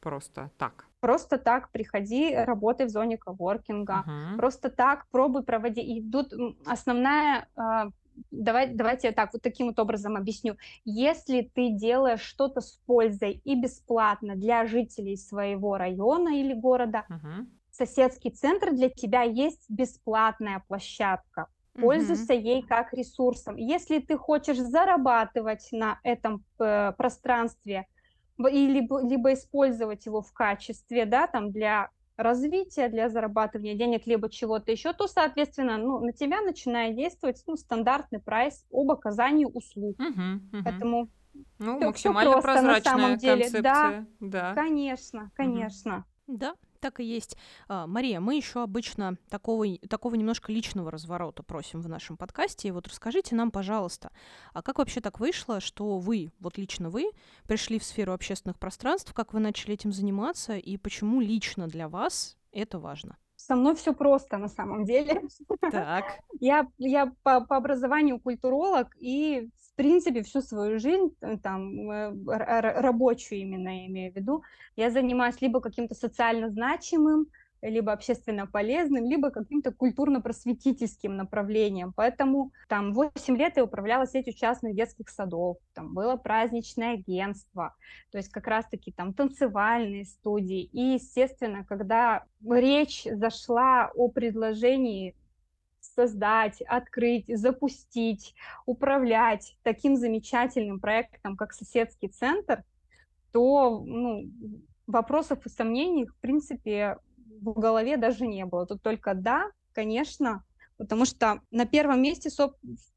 Просто 0.00 0.50
так. 0.56 0.86
Просто 1.00 1.38
так 1.38 1.70
приходи, 1.70 2.34
работай 2.34 2.86
в 2.86 2.88
зоне 2.88 3.18
коворкинга. 3.18 4.04
Uh-huh. 4.06 4.36
Просто 4.36 4.70
так 4.70 5.06
пробуй 5.10 5.42
проводи. 5.42 5.98
Идут 5.98 6.32
основная 6.64 7.48
а, 7.56 7.88
давай, 8.30 8.68
давайте 8.68 9.08
я 9.08 9.12
так 9.12 9.32
вот 9.32 9.42
таким 9.42 9.68
вот 9.68 9.78
образом 9.78 10.16
объясню. 10.16 10.56
Если 10.84 11.42
ты 11.42 11.70
делаешь 11.70 12.20
что-то 12.20 12.60
с 12.60 12.80
пользой 12.86 13.40
и 13.44 13.54
бесплатно 13.54 14.36
для 14.36 14.66
жителей 14.66 15.16
своего 15.16 15.76
района 15.76 16.38
или 16.40 16.54
города, 16.54 17.04
uh-huh. 17.08 17.46
соседский 17.70 18.30
центр 18.30 18.72
для 18.72 18.88
тебя 18.88 19.22
есть 19.22 19.64
бесплатная 19.68 20.64
площадка. 20.68 21.46
Пользуйся 21.74 22.34
uh-huh. 22.34 22.42
ей 22.42 22.62
как 22.62 22.92
ресурсом. 22.92 23.56
Если 23.56 24.00
ты 24.00 24.16
хочешь 24.16 24.58
зарабатывать 24.58 25.68
на 25.70 26.00
этом 26.02 26.44
э, 26.58 26.92
пространстве, 26.96 27.86
и 28.46 28.66
либо, 28.68 29.00
либо 29.02 29.32
использовать 29.32 30.06
его 30.06 30.22
в 30.22 30.32
качестве, 30.32 31.06
да, 31.06 31.26
там 31.26 31.50
для 31.50 31.90
развития, 32.18 32.88
для 32.88 33.08
зарабатывания 33.08 33.74
денег, 33.74 34.06
либо 34.06 34.28
чего-то 34.28 34.72
еще, 34.72 34.92
то, 34.92 35.06
соответственно, 35.06 35.78
ну, 35.78 36.00
на 36.00 36.12
тебя 36.12 36.42
начинает 36.42 36.96
действовать 36.96 37.42
ну, 37.46 37.56
стандартный 37.56 38.20
прайс 38.20 38.66
об 38.72 38.90
оказании 38.90 39.46
услуг. 39.46 39.96
Угу, 39.98 40.58
угу. 40.58 40.64
Поэтому 40.64 41.08
ну, 41.58 41.78
все, 41.78 41.86
максимально 41.86 42.30
все 42.32 42.42
просто 42.42 42.52
прозрачная 42.52 42.92
на 42.94 43.00
самом 43.00 43.18
деле. 43.18 43.42
Концепция. 43.44 43.62
Да, 43.62 44.06
да, 44.20 44.54
конечно, 44.54 45.30
конечно. 45.34 46.04
Угу. 46.26 46.38
Да, 46.38 46.54
так 46.80 47.00
и 47.00 47.04
есть. 47.04 47.36
А, 47.68 47.86
Мария, 47.86 48.20
мы 48.20 48.36
еще 48.36 48.62
обычно 48.62 49.16
такого, 49.28 49.66
такого 49.88 50.14
немножко 50.14 50.52
личного 50.52 50.90
разворота 50.90 51.42
просим 51.42 51.80
в 51.80 51.88
нашем 51.88 52.16
подкасте. 52.16 52.68
И 52.68 52.70
вот 52.70 52.86
расскажите 52.86 53.34
нам, 53.34 53.50
пожалуйста, 53.50 54.10
а 54.52 54.62
как 54.62 54.78
вообще 54.78 55.00
так 55.00 55.20
вышло, 55.20 55.60
что 55.60 55.98
вы, 55.98 56.32
вот 56.40 56.58
лично 56.58 56.90
вы, 56.90 57.10
пришли 57.46 57.78
в 57.78 57.84
сферу 57.84 58.12
общественных 58.12 58.58
пространств, 58.58 59.12
как 59.14 59.32
вы 59.32 59.40
начали 59.40 59.74
этим 59.74 59.92
заниматься, 59.92 60.56
и 60.56 60.76
почему 60.76 61.20
лично 61.20 61.66
для 61.66 61.88
вас 61.88 62.36
это 62.52 62.78
важно? 62.78 63.16
Со 63.36 63.54
мной 63.54 63.76
все 63.76 63.94
просто 63.94 64.36
на 64.36 64.48
самом 64.48 64.84
деле. 64.84 65.22
Так. 65.60 66.04
Я, 66.40 66.68
я 66.76 67.12
по, 67.22 67.40
по 67.40 67.56
образованию 67.56 68.20
культуролог, 68.20 68.94
и 69.00 69.48
принципе, 69.78 70.22
всю 70.22 70.42
свою 70.42 70.80
жизнь, 70.80 71.14
э, 71.20 71.38
там, 71.38 71.90
э, 71.90 72.12
рабочую 72.26 73.40
именно 73.40 73.68
я 73.68 73.86
имею 73.86 74.12
в 74.12 74.16
виду, 74.16 74.42
я 74.76 74.90
занимаюсь 74.90 75.40
либо 75.40 75.60
каким-то 75.60 75.94
социально 75.94 76.50
значимым 76.50 77.28
либо 77.62 77.92
общественно 77.92 78.46
полезным, 78.46 79.04
либо 79.04 79.30
каким-то 79.30 79.72
культурно-просветительским 79.72 81.16
направлением. 81.16 81.92
Поэтому 81.94 82.52
там 82.68 82.92
8 82.92 83.36
лет 83.36 83.56
я 83.56 83.64
управляла 83.64 84.06
сетью 84.06 84.34
частных 84.34 84.74
детских 84.74 85.08
садов, 85.08 85.58
там 85.74 85.94
было 85.94 86.16
праздничное 86.16 86.94
агентство, 86.94 87.74
то 88.10 88.18
есть 88.18 88.30
как 88.30 88.46
раз-таки 88.46 88.92
там 88.92 89.12
танцевальные 89.12 90.04
студии. 90.04 90.62
И, 90.62 90.94
естественно, 90.94 91.64
когда 91.64 92.24
речь 92.48 93.04
зашла 93.10 93.90
о 93.94 94.08
предложении 94.08 95.16
создать, 95.98 96.62
открыть, 96.62 97.26
запустить, 97.26 98.36
управлять 98.66 99.56
таким 99.64 99.96
замечательным 99.96 100.78
проектом, 100.78 101.36
как 101.36 101.52
соседский 101.52 102.08
центр, 102.08 102.62
то 103.32 103.82
ну, 103.84 104.30
вопросов 104.86 105.44
и 105.44 105.48
сомнений, 105.48 106.06
в 106.06 106.14
принципе, 106.20 106.98
в 107.40 107.58
голове 107.58 107.96
даже 107.96 108.28
не 108.28 108.44
было. 108.44 108.64
Тут 108.64 108.80
только 108.80 109.14
да, 109.14 109.50
конечно, 109.72 110.44
потому 110.76 111.04
что 111.04 111.40
на 111.50 111.66
первом 111.66 112.00
месте, 112.00 112.30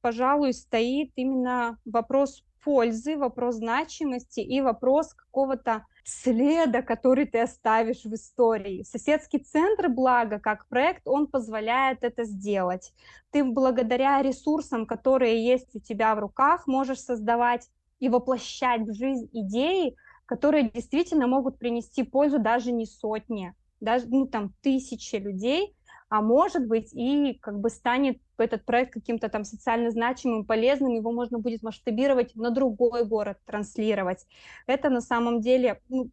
пожалуй, 0.02 0.54
стоит 0.54 1.12
именно 1.16 1.80
вопрос 1.86 2.44
пользы, 2.63 3.17
вопрос 3.17 3.56
значимости 3.56 4.39
и 4.39 4.62
вопрос 4.62 5.13
какого-то 5.13 5.86
следа, 6.04 6.82
который 6.82 7.26
ты 7.26 7.39
оставишь 7.39 8.04
в 8.04 8.13
истории. 8.13 8.84
Соседский 8.84 9.39
центр, 9.39 9.89
благо, 9.89 10.39
как 10.39 10.67
проект, 10.67 11.02
он 11.06 11.28
позволяет 11.28 12.04
это 12.04 12.24
сделать. 12.24 12.93
Ты 13.32 13.43
благодаря 13.43 14.21
ресурсам, 14.21 14.86
которые 14.86 15.45
есть 15.45 15.76
у 15.76 15.80
тебя 15.80 16.15
в 16.15 16.19
руках, 16.19 16.67
можешь 16.67 17.00
создавать 17.00 17.69
и 18.00 18.10
воплощать 18.10 18.82
в 18.82 18.93
жизнь 18.93 19.30
идеи, 19.32 19.95
которые 20.26 20.69
действительно 20.69 21.28
могут 21.28 21.60
принести 21.60 22.04
пользу 22.04 22.39
даже 22.39 22.71
не 22.71 22.86
сотни, 22.86 23.54
даже 23.80 24.08
ну, 24.08 24.26
там, 24.28 24.54
тысячи 24.62 25.15
людей, 25.15 25.76
а 26.12 26.21
может 26.21 26.67
быть 26.67 26.93
и 26.93 27.39
как 27.41 27.62
бы 27.62 27.69
станет 27.69 28.19
этот 28.38 28.65
проект 28.65 28.91
каким-то 28.93 29.30
там 29.30 29.45
социально 29.45 29.91
значимым, 29.91 30.45
полезным, 30.45 30.91
его 30.91 31.13
можно 31.13 31.39
будет 31.39 31.63
масштабировать 31.63 32.36
на 32.36 32.52
другой 32.52 33.06
город, 33.06 33.38
транслировать. 33.45 34.28
Это 34.67 34.89
на 34.89 35.00
самом 35.00 35.39
деле 35.39 35.80
ну, 35.88 36.12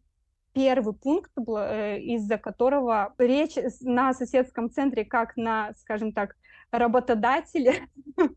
первый 0.53 0.93
пункт, 0.93 1.31
э, 1.37 1.99
из-за 1.99 2.37
которого 2.37 3.13
речь 3.17 3.55
на 3.81 4.13
соседском 4.13 4.69
центре 4.69 5.05
как 5.05 5.37
на, 5.37 5.73
скажем 5.75 6.11
так, 6.11 6.35
работодателе 6.71 7.87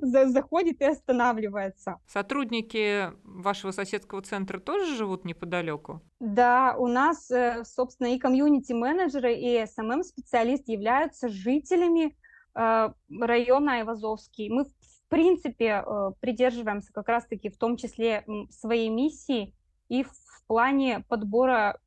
заходит 0.00 0.80
и 0.80 0.84
останавливается. 0.84 1.98
Сотрудники 2.06 3.10
вашего 3.24 3.72
соседского 3.72 4.22
центра 4.22 4.58
тоже 4.58 4.96
живут 4.96 5.24
неподалеку? 5.24 6.00
Да, 6.20 6.74
у 6.78 6.86
нас, 6.86 7.30
э, 7.30 7.64
собственно, 7.64 8.14
и 8.14 8.18
community-менеджеры, 8.18 9.34
и 9.34 9.66
SMM-специалист 9.66 10.68
являются 10.68 11.28
жителями 11.28 12.16
э, 12.54 12.90
района 13.20 13.74
Айвазовский. 13.74 14.48
Мы, 14.48 14.64
в 14.64 15.08
принципе, 15.08 15.84
придерживаемся 16.20 16.90
как 16.90 17.06
раз-таки 17.06 17.50
в 17.50 17.58
том 17.58 17.76
числе 17.76 18.24
своей 18.48 18.88
миссии 18.88 19.54
и 19.90 20.04
в 20.04 20.10
плане 20.52 21.02
подбора 21.08 21.78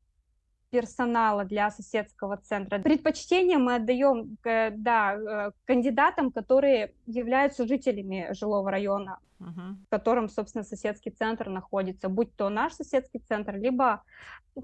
персонала 0.70 1.44
для 1.44 1.70
соседского 1.70 2.36
центра. 2.36 2.80
Предпочтение 2.80 3.58
мы 3.58 3.76
отдаем 3.76 4.36
да, 4.42 5.14
э, 5.14 5.50
кандидатам, 5.64 6.32
которые 6.32 6.92
являются 7.06 7.64
жителями 7.64 8.26
жилого 8.32 8.68
района, 8.72 9.20
угу. 9.38 9.76
в 9.86 9.88
котором, 9.88 10.28
собственно, 10.28 10.64
соседский 10.64 11.12
центр 11.12 11.48
находится, 11.48 12.08
будь 12.08 12.34
то 12.34 12.48
наш 12.48 12.72
соседский 12.72 13.20
центр, 13.20 13.54
либо 13.54 14.02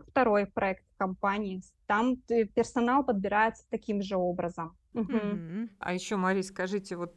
второй 0.09 0.47
проект 0.47 0.83
компании. 0.97 1.63
Там 1.93 2.17
персонал 2.55 3.05
подбирается 3.05 3.67
таким 3.69 4.01
же 4.01 4.17
образом. 4.17 4.75
Угу. 4.95 5.69
А 5.79 5.93
еще, 5.93 6.17
Мария, 6.17 6.43
скажите, 6.43 6.97
вот 6.97 7.15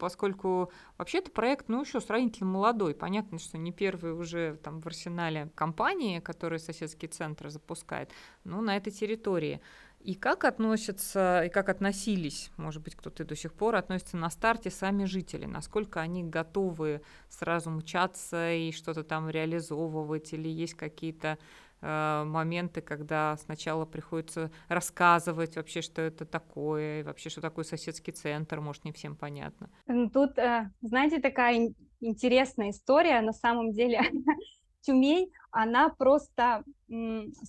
поскольку 0.00 0.72
вообще-то 0.98 1.30
проект, 1.30 1.68
ну, 1.68 1.82
еще 1.82 2.00
сравнительно 2.00 2.50
молодой, 2.50 2.96
понятно, 2.96 3.38
что 3.38 3.56
не 3.56 3.70
первый 3.70 4.14
уже 4.14 4.56
там 4.64 4.80
в 4.80 4.86
арсенале 4.88 5.52
компании, 5.54 6.18
которые 6.18 6.58
соседские 6.58 7.08
центры 7.08 7.50
запускает, 7.50 8.10
но 8.42 8.60
на 8.60 8.76
этой 8.76 8.90
территории. 8.90 9.60
И 10.00 10.14
как 10.14 10.42
относятся, 10.42 11.44
и 11.44 11.48
как 11.48 11.68
относились, 11.68 12.50
может 12.56 12.82
быть, 12.82 12.96
кто-то 12.96 13.24
до 13.24 13.36
сих 13.36 13.54
пор 13.54 13.76
относится 13.76 14.16
на 14.16 14.30
старте 14.30 14.70
сами 14.70 15.04
жители, 15.04 15.46
насколько 15.46 16.00
они 16.00 16.24
готовы 16.24 17.00
сразу 17.28 17.70
мчаться 17.70 18.52
и 18.52 18.72
что-то 18.72 19.04
там 19.04 19.30
реализовывать, 19.30 20.32
или 20.32 20.48
есть 20.48 20.74
какие-то 20.74 21.38
Э, 21.38 21.38
моменты, 21.80 22.80
когда 22.80 23.36
сначала 23.36 23.84
приходится 23.84 24.50
рассказывать 24.68 25.56
вообще, 25.56 25.82
что 25.82 26.02
это 26.02 26.24
такое, 26.24 27.00
и 27.00 27.02
вообще, 27.02 27.28
что 27.30 27.40
такое 27.40 27.64
соседский 27.64 28.12
центр, 28.12 28.60
может, 28.60 28.84
не 28.84 28.92
всем 28.92 29.16
понятно. 29.16 29.70
Тут, 30.12 30.38
э, 30.38 30.70
знаете, 30.80 31.20
такая 31.20 31.72
интересная 32.00 32.70
история, 32.70 33.20
на 33.20 33.32
самом 33.32 33.72
деле, 33.72 34.00
Тюмень, 34.80 35.30
она 35.50 35.88
просто, 35.88 36.64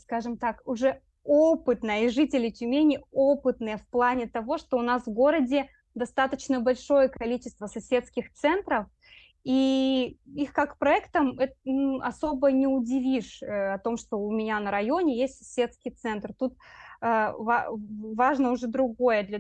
скажем 0.02 0.38
так, 0.38 0.62
уже 0.66 1.02
опытная, 1.24 2.04
и 2.04 2.10
жители 2.10 2.50
Тюмени 2.50 3.00
опытные 3.12 3.78
в 3.78 3.88
плане 3.88 4.28
того, 4.28 4.58
что 4.58 4.78
у 4.78 4.82
нас 4.82 5.06
в 5.06 5.12
городе 5.12 5.70
достаточно 5.94 6.60
большое 6.62 7.10
количество 7.10 7.68
соседских 7.68 8.34
центров, 8.34 8.88
и 9.48 10.18
их 10.26 10.52
как 10.52 10.78
проектом 10.78 11.40
особо 12.02 12.52
не 12.52 12.68
удивишь 12.68 13.42
э, 13.42 13.76
о 13.76 13.80
том, 13.80 13.96
что 13.96 14.18
у 14.18 14.30
меня 14.30 14.60
на 14.60 14.72
районе 14.72 15.18
есть 15.18 15.38
соседский 15.38 15.92
центр. 15.92 16.34
Тут 16.38 16.56
э, 17.02 17.32
важно 17.38 18.52
уже 18.52 18.68
другое, 18.68 19.24
для, 19.24 19.40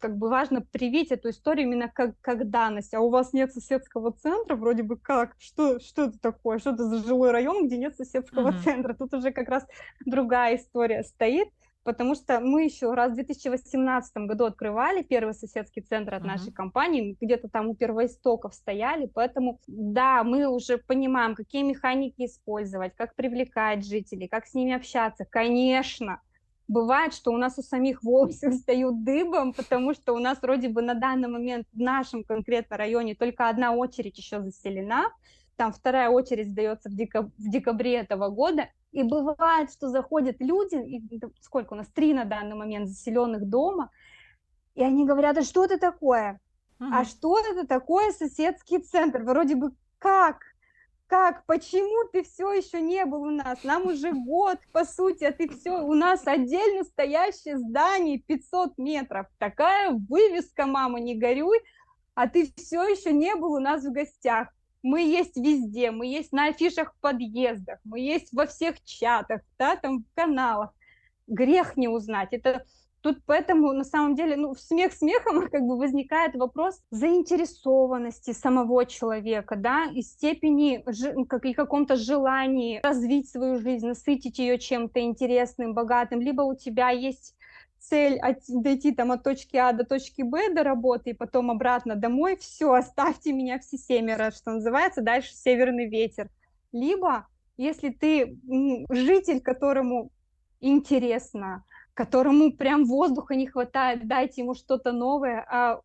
как 0.00 0.16
бы 0.16 0.28
важно 0.28 0.60
привить 0.60 1.12
эту 1.12 1.30
историю 1.30 1.68
именно 1.68 1.88
как, 1.88 2.20
как 2.20 2.50
данность. 2.50 2.94
А 2.94 3.00
у 3.00 3.10
вас 3.10 3.32
нет 3.32 3.52
соседского 3.52 4.10
центра, 4.10 4.56
вроде 4.56 4.82
бы 4.82 4.96
как? 4.96 5.36
Что, 5.38 5.78
что 5.78 6.06
это 6.06 6.18
такое? 6.18 6.58
Что 6.58 6.70
это 6.70 6.88
за 6.88 6.98
жилой 7.06 7.30
район, 7.30 7.68
где 7.68 7.78
нет 7.78 7.94
соседского 7.94 8.48
uh-huh. 8.48 8.64
центра? 8.64 8.94
Тут 8.94 9.14
уже 9.14 9.30
как 9.30 9.48
раз 9.48 9.64
другая 10.04 10.56
история 10.56 11.04
стоит 11.04 11.48
потому 11.84 12.14
что 12.14 12.40
мы 12.40 12.64
еще 12.64 12.92
раз 12.94 13.12
в 13.12 13.14
2018 13.14 14.16
году 14.26 14.46
открывали 14.46 15.02
первый 15.02 15.34
соседский 15.34 15.82
центр 15.82 16.14
от 16.14 16.22
uh-huh. 16.22 16.26
нашей 16.26 16.52
компании, 16.52 17.16
где-то 17.20 17.48
там 17.48 17.68
у 17.68 17.74
первоистоков 17.76 18.54
стояли, 18.54 19.10
поэтому 19.14 19.60
да, 19.66 20.24
мы 20.24 20.48
уже 20.48 20.78
понимаем, 20.78 21.34
какие 21.34 21.62
механики 21.62 22.26
использовать, 22.26 22.94
как 22.96 23.14
привлекать 23.14 23.86
жителей, 23.86 24.26
как 24.26 24.46
с 24.46 24.54
ними 24.54 24.72
общаться, 24.72 25.24
конечно, 25.24 26.20
Бывает, 26.66 27.12
что 27.12 27.30
у 27.30 27.36
нас 27.36 27.58
у 27.58 27.62
самих 27.62 28.02
волосы 28.02 28.50
встают 28.50 29.04
дыбом, 29.04 29.52
потому 29.52 29.92
что 29.92 30.14
у 30.14 30.18
нас 30.18 30.40
вроде 30.40 30.68
бы 30.68 30.80
на 30.80 30.94
данный 30.94 31.28
момент 31.28 31.66
в 31.72 31.78
нашем 31.78 32.24
конкретно 32.24 32.76
районе 32.76 33.14
только 33.14 33.48
одна 33.48 33.72
очередь 33.72 34.16
еще 34.16 34.40
заселена, 34.40 35.10
там 35.56 35.72
вторая 35.72 36.10
очередь 36.10 36.50
сдается 36.50 36.88
в, 36.88 36.94
декаб- 36.94 37.32
в 37.38 37.50
декабре 37.50 37.96
этого 37.96 38.28
года, 38.28 38.68
и 38.92 39.02
бывает, 39.02 39.72
что 39.72 39.88
заходят 39.88 40.36
люди, 40.40 40.76
и, 40.76 41.20
сколько 41.40 41.74
у 41.74 41.76
нас, 41.76 41.88
три 41.88 42.14
на 42.14 42.24
данный 42.24 42.54
момент 42.54 42.88
заселенных 42.88 43.48
дома, 43.48 43.90
и 44.74 44.82
они 44.82 45.04
говорят, 45.04 45.38
а 45.38 45.42
что 45.42 45.64
это 45.64 45.78
такое? 45.78 46.40
Uh-huh. 46.80 46.88
А 46.92 47.04
что 47.04 47.38
это 47.38 47.66
такое 47.66 48.12
соседский 48.12 48.78
центр? 48.78 49.22
Вроде 49.22 49.54
бы 49.56 49.72
как? 49.98 50.42
Как? 51.06 51.44
Почему 51.46 52.08
ты 52.10 52.24
все 52.24 52.52
еще 52.52 52.80
не 52.80 53.04
был 53.04 53.22
у 53.22 53.30
нас? 53.30 53.62
Нам 53.62 53.86
уже 53.86 54.12
год, 54.12 54.58
по 54.72 54.84
сути, 54.84 55.24
а 55.24 55.32
ты 55.32 55.48
все, 55.48 55.82
у 55.82 55.94
нас 55.94 56.26
отдельно 56.26 56.82
стоящее 56.84 57.58
здание 57.58 58.18
500 58.18 58.78
метров. 58.78 59.26
Такая 59.38 59.90
вывеска, 59.90 60.66
мама, 60.66 60.98
не 60.98 61.14
горюй, 61.14 61.60
а 62.14 62.28
ты 62.28 62.52
все 62.56 62.82
еще 62.84 63.12
не 63.12 63.34
был 63.36 63.52
у 63.52 63.60
нас 63.60 63.84
в 63.84 63.92
гостях 63.92 64.48
мы 64.84 65.00
есть 65.02 65.36
везде, 65.36 65.90
мы 65.90 66.06
есть 66.06 66.32
на 66.32 66.46
афишах 66.46 66.94
в 66.94 67.00
подъездах, 67.00 67.80
мы 67.84 67.98
есть 67.98 68.32
во 68.32 68.46
всех 68.46 68.82
чатах, 68.84 69.40
да, 69.58 69.76
там 69.76 70.04
в 70.04 70.14
каналах. 70.14 70.70
Грех 71.26 71.76
не 71.76 71.88
узнать. 71.88 72.28
Это 72.32 72.64
Тут 73.04 73.18
поэтому 73.26 73.74
на 73.74 73.84
самом 73.84 74.14
деле, 74.14 74.34
ну, 74.34 74.54
смех 74.54 74.94
смехом 74.94 75.46
как 75.52 75.60
бы 75.60 75.76
возникает 75.76 76.34
вопрос 76.36 76.80
заинтересованности 76.90 78.30
самого 78.30 78.86
человека, 78.86 79.56
да, 79.56 79.84
и 79.94 80.00
степени, 80.00 80.82
как 81.26 81.44
и 81.44 81.52
каком-то 81.52 81.96
желании 81.96 82.80
развить 82.82 83.28
свою 83.28 83.58
жизнь, 83.58 83.86
насытить 83.86 84.38
ее 84.38 84.58
чем-то 84.58 85.00
интересным, 85.00 85.74
богатым, 85.74 86.22
либо 86.22 86.40
у 86.42 86.54
тебя 86.54 86.88
есть 86.88 87.34
цель 87.88 88.18
от, 88.18 88.38
дойти 88.48 88.92
там 88.92 89.12
от 89.12 89.22
точки 89.22 89.56
А 89.56 89.72
до 89.72 89.84
точки 89.84 90.22
Б 90.22 90.52
до 90.54 90.62
работы 90.62 91.10
и 91.10 91.14
потом 91.14 91.50
обратно 91.50 91.96
домой, 91.96 92.36
все, 92.36 92.72
оставьте 92.72 93.32
меня 93.32 93.58
все 93.58 93.76
семеро, 93.76 94.30
что 94.30 94.52
называется, 94.52 95.02
дальше 95.02 95.34
северный 95.34 95.88
ветер. 95.88 96.30
Либо, 96.72 97.26
если 97.56 97.90
ты 97.90 98.38
житель, 98.90 99.40
которому 99.40 100.10
интересно, 100.60 101.64
которому 101.94 102.52
прям 102.52 102.84
воздуха 102.84 103.34
не 103.34 103.46
хватает, 103.46 104.06
дайте 104.08 104.42
ему 104.42 104.54
что-то 104.54 104.92
новое, 104.92 105.46
а 105.48 105.80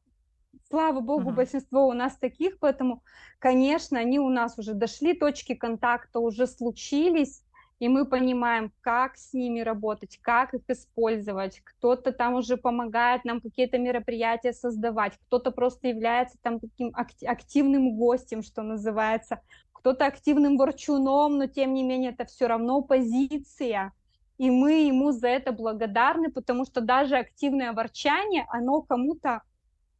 слава 0.69 1.01
богу, 1.01 1.29
uh-huh. 1.29 1.35
большинство 1.35 1.87
у 1.87 1.93
нас 1.93 2.17
таких, 2.17 2.59
поэтому, 2.59 3.03
конечно, 3.39 3.99
они 3.99 4.19
у 4.19 4.29
нас 4.29 4.57
уже 4.57 4.73
дошли, 4.73 5.13
точки 5.13 5.53
контакта 5.53 6.19
уже 6.19 6.47
случились, 6.47 7.43
и 7.79 7.87
мы 7.87 8.05
понимаем, 8.05 8.71
как 8.81 9.17
с 9.17 9.33
ними 9.33 9.61
работать, 9.61 10.19
как 10.21 10.53
их 10.53 10.61
использовать. 10.67 11.61
Кто-то 11.63 12.11
там 12.11 12.35
уже 12.35 12.57
помогает 12.57 13.23
нам 13.23 13.39
какие-то 13.39 13.77
мероприятия 13.77 14.53
создавать, 14.53 15.17
кто-то 15.27 15.51
просто 15.51 15.87
является 15.87 16.37
там 16.41 16.59
таким 16.59 16.93
активным 16.95 17.95
гостем, 17.95 18.43
что 18.43 18.61
называется, 18.61 19.41
кто-то 19.71 20.05
активным 20.05 20.57
ворчуном, 20.57 21.37
но 21.37 21.47
тем 21.47 21.73
не 21.73 21.83
менее 21.83 22.11
это 22.11 22.25
все 22.25 22.47
равно 22.47 22.81
позиция, 22.81 23.93
и 24.37 24.49
мы 24.49 24.83
ему 24.87 25.11
за 25.11 25.29
это 25.29 25.53
благодарны, 25.53 26.29
потому 26.29 26.65
что 26.65 26.81
даже 26.81 27.15
активное 27.15 27.71
ворчание, 27.71 28.45
оно 28.49 28.81
кому-то 28.81 29.41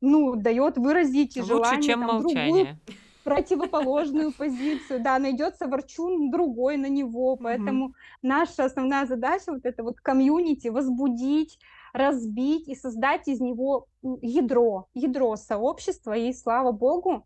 ну, 0.02 0.36
дает 0.36 0.78
выразить 0.78 1.38
Лучше, 1.38 1.48
желание 1.48 1.82
чем 1.82 2.00
там, 2.02 2.22
молчание. 2.22 2.66
другую 2.66 2.78
противоположную 3.30 4.32
позицию, 4.32 5.02
да, 5.02 5.20
найдется 5.20 5.68
ворчун 5.68 6.32
другой 6.32 6.78
на 6.78 6.90
него, 6.90 7.36
поэтому 7.36 7.94
наша 8.22 8.66
основная 8.66 9.06
задача 9.06 9.52
вот 9.52 9.66
это 9.66 9.84
вот 9.84 10.00
комьюнити 10.02 10.70
возбудить, 10.70 11.60
разбить 11.94 12.68
и 12.68 12.76
создать 12.76 13.28
из 13.28 13.40
него 13.40 13.88
ядро, 14.22 14.88
ядро 14.94 15.36
сообщества, 15.36 16.14
и 16.14 16.34
слава 16.34 16.72
богу, 16.72 17.26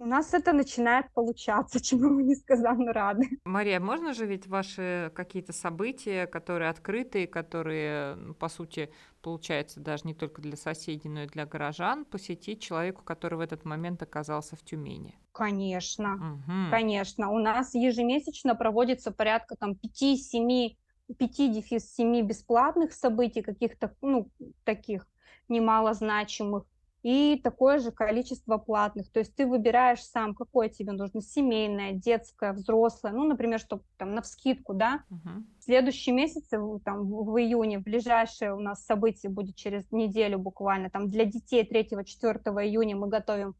у 0.00 0.06
нас 0.06 0.32
это 0.32 0.52
начинает 0.52 1.12
получаться, 1.12 1.80
чему 1.82 2.10
мы 2.10 2.22
несказанно 2.22 2.92
рады. 2.92 3.28
Мария, 3.44 3.80
можно 3.80 4.14
же 4.14 4.26
ведь 4.26 4.46
ваши 4.46 5.10
какие-то 5.14 5.52
события, 5.52 6.26
которые 6.26 6.70
открытые, 6.70 7.26
которые, 7.26 8.14
ну, 8.14 8.34
по 8.34 8.48
сути, 8.48 8.92
получается 9.28 9.80
даже 9.80 10.04
не 10.06 10.14
только 10.14 10.40
для 10.42 10.56
соседей, 10.56 11.08
но 11.10 11.22
и 11.22 11.26
для 11.26 11.44
горожан, 11.46 12.04
посетить 12.06 12.62
человеку, 12.62 13.02
который 13.04 13.34
в 13.36 13.40
этот 13.40 13.64
момент 13.64 14.02
оказался 14.02 14.56
в 14.56 14.62
Тюмени? 14.64 15.18
Конечно, 15.34 16.20
Мгм. 16.20 16.58
конечно. 16.66 17.30
У 17.30 17.38
нас 17.38 17.74
ежемесячно 17.74 18.54
проводится 18.54 19.12
порядка 19.12 19.56
там 19.56 19.76
5-7 19.76 20.78
5 21.18 21.48
дефис 21.48 21.92
7 21.94 22.22
бесплатных 22.22 22.92
событий, 22.92 23.42
каких-то, 23.42 23.94
ну, 24.02 24.30
таких 24.64 25.06
немалозначимых 25.48 26.64
и 27.02 27.40
такое 27.42 27.78
же 27.78 27.92
количество 27.92 28.58
платных. 28.58 29.10
То 29.12 29.20
есть 29.20 29.34
ты 29.34 29.46
выбираешь 29.46 30.02
сам, 30.02 30.34
какое 30.34 30.68
тебе 30.68 30.92
нужно, 30.92 31.20
семейное, 31.20 31.92
детское, 31.92 32.52
взрослое, 32.52 33.12
ну, 33.12 33.24
например, 33.24 33.60
чтобы 33.60 33.84
там 33.96 34.14
на 34.14 34.22
вскидку, 34.22 34.74
да. 34.74 35.04
Мгм. 35.10 35.46
В 35.60 35.64
следующем 35.64 36.16
месяце, 36.16 36.58
там, 36.84 37.04
в 37.08 37.32
в 37.32 37.38
июне, 37.38 37.78
ближайшее 37.78 38.54
у 38.54 38.60
нас 38.60 38.84
событие 38.84 39.30
будет 39.30 39.56
через 39.56 39.90
неделю 39.92 40.38
буквально, 40.38 40.90
там 40.90 41.08
для 41.10 41.24
детей 41.24 41.64
3-4 41.64 42.58
июня 42.60 42.96
мы 42.96 43.08
готовим 43.08 43.54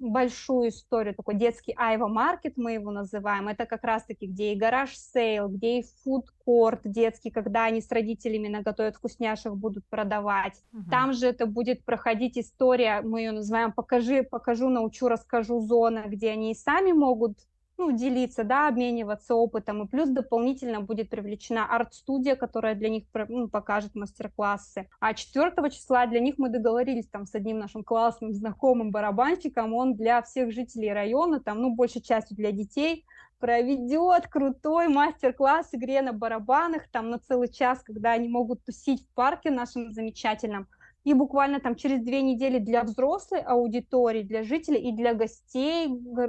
большую 0.00 0.70
историю, 0.70 1.14
такой 1.14 1.34
детский 1.34 1.74
Айва 1.76 2.08
Маркет 2.08 2.56
мы 2.56 2.72
его 2.72 2.90
называем. 2.90 3.48
Это 3.48 3.66
как 3.66 3.84
раз-таки, 3.84 4.26
где 4.26 4.52
и 4.52 4.56
garage 4.56 4.96
sale, 4.96 5.48
где 5.48 5.80
и 5.80 5.84
фудкорт 6.02 6.80
детский, 6.84 7.30
когда 7.30 7.64
они 7.64 7.80
с 7.80 7.90
родителями 7.92 8.48
наготовят 8.48 8.96
вкусняшек, 8.96 9.52
будут 9.52 9.86
продавать. 9.88 10.62
Мгм. 10.72 10.90
Там 10.90 11.12
же 11.12 11.26
это 11.26 11.46
будет 11.46 11.84
проходить 11.84 12.38
история, 12.38 13.02
мы 13.02 13.20
ее 13.20 13.32
называем 13.32 13.72
«покажи, 13.72 14.22
покажу, 14.22 14.68
научу, 14.70 15.08
расскажу» 15.08 15.60
зона, 15.60 16.04
где 16.06 16.30
они 16.30 16.52
и 16.52 16.54
сами 16.54 16.92
могут 16.92 17.36
ну, 17.80 17.92
делиться, 17.92 18.44
да, 18.44 18.68
обмениваться 18.68 19.34
опытом, 19.34 19.82
и 19.82 19.88
плюс 19.88 20.10
дополнительно 20.10 20.82
будет 20.82 21.08
привлечена 21.08 21.64
арт-студия, 21.64 22.36
которая 22.36 22.74
для 22.74 22.90
них 22.90 23.04
ну, 23.28 23.48
покажет 23.48 23.94
мастер-классы. 23.94 24.86
А 25.00 25.14
4 25.14 25.70
числа 25.70 26.04
для 26.06 26.20
них 26.20 26.34
мы 26.36 26.50
договорились 26.50 27.08
там 27.08 27.24
с 27.24 27.34
одним 27.34 27.58
нашим 27.58 27.82
классным 27.82 28.34
знакомым 28.34 28.90
барабанщиком, 28.90 29.72
он 29.72 29.94
для 29.94 30.20
всех 30.20 30.52
жителей 30.52 30.92
района, 30.92 31.40
там, 31.40 31.62
ну, 31.62 31.74
большей 31.74 32.02
частью 32.02 32.36
для 32.36 32.52
детей, 32.52 33.06
проведет 33.38 34.28
крутой 34.28 34.88
мастер-класс 34.88 35.70
игре 35.72 36.02
на 36.02 36.12
барабанах, 36.12 36.86
там, 36.90 37.08
на 37.08 37.18
целый 37.18 37.48
час, 37.48 37.82
когда 37.82 38.12
они 38.12 38.28
могут 38.28 38.62
тусить 38.62 39.06
в 39.06 39.14
парке 39.14 39.50
нашем 39.50 39.90
замечательном, 39.92 40.68
и 41.04 41.14
буквально 41.14 41.60
там 41.60 41.76
через 41.76 42.02
две 42.02 42.20
недели 42.20 42.58
для 42.58 42.82
взрослой 42.82 43.40
аудитории, 43.40 44.22
для 44.22 44.42
жителей 44.42 44.90
и 44.90 44.92
для 44.92 45.14
гостей 45.14 45.88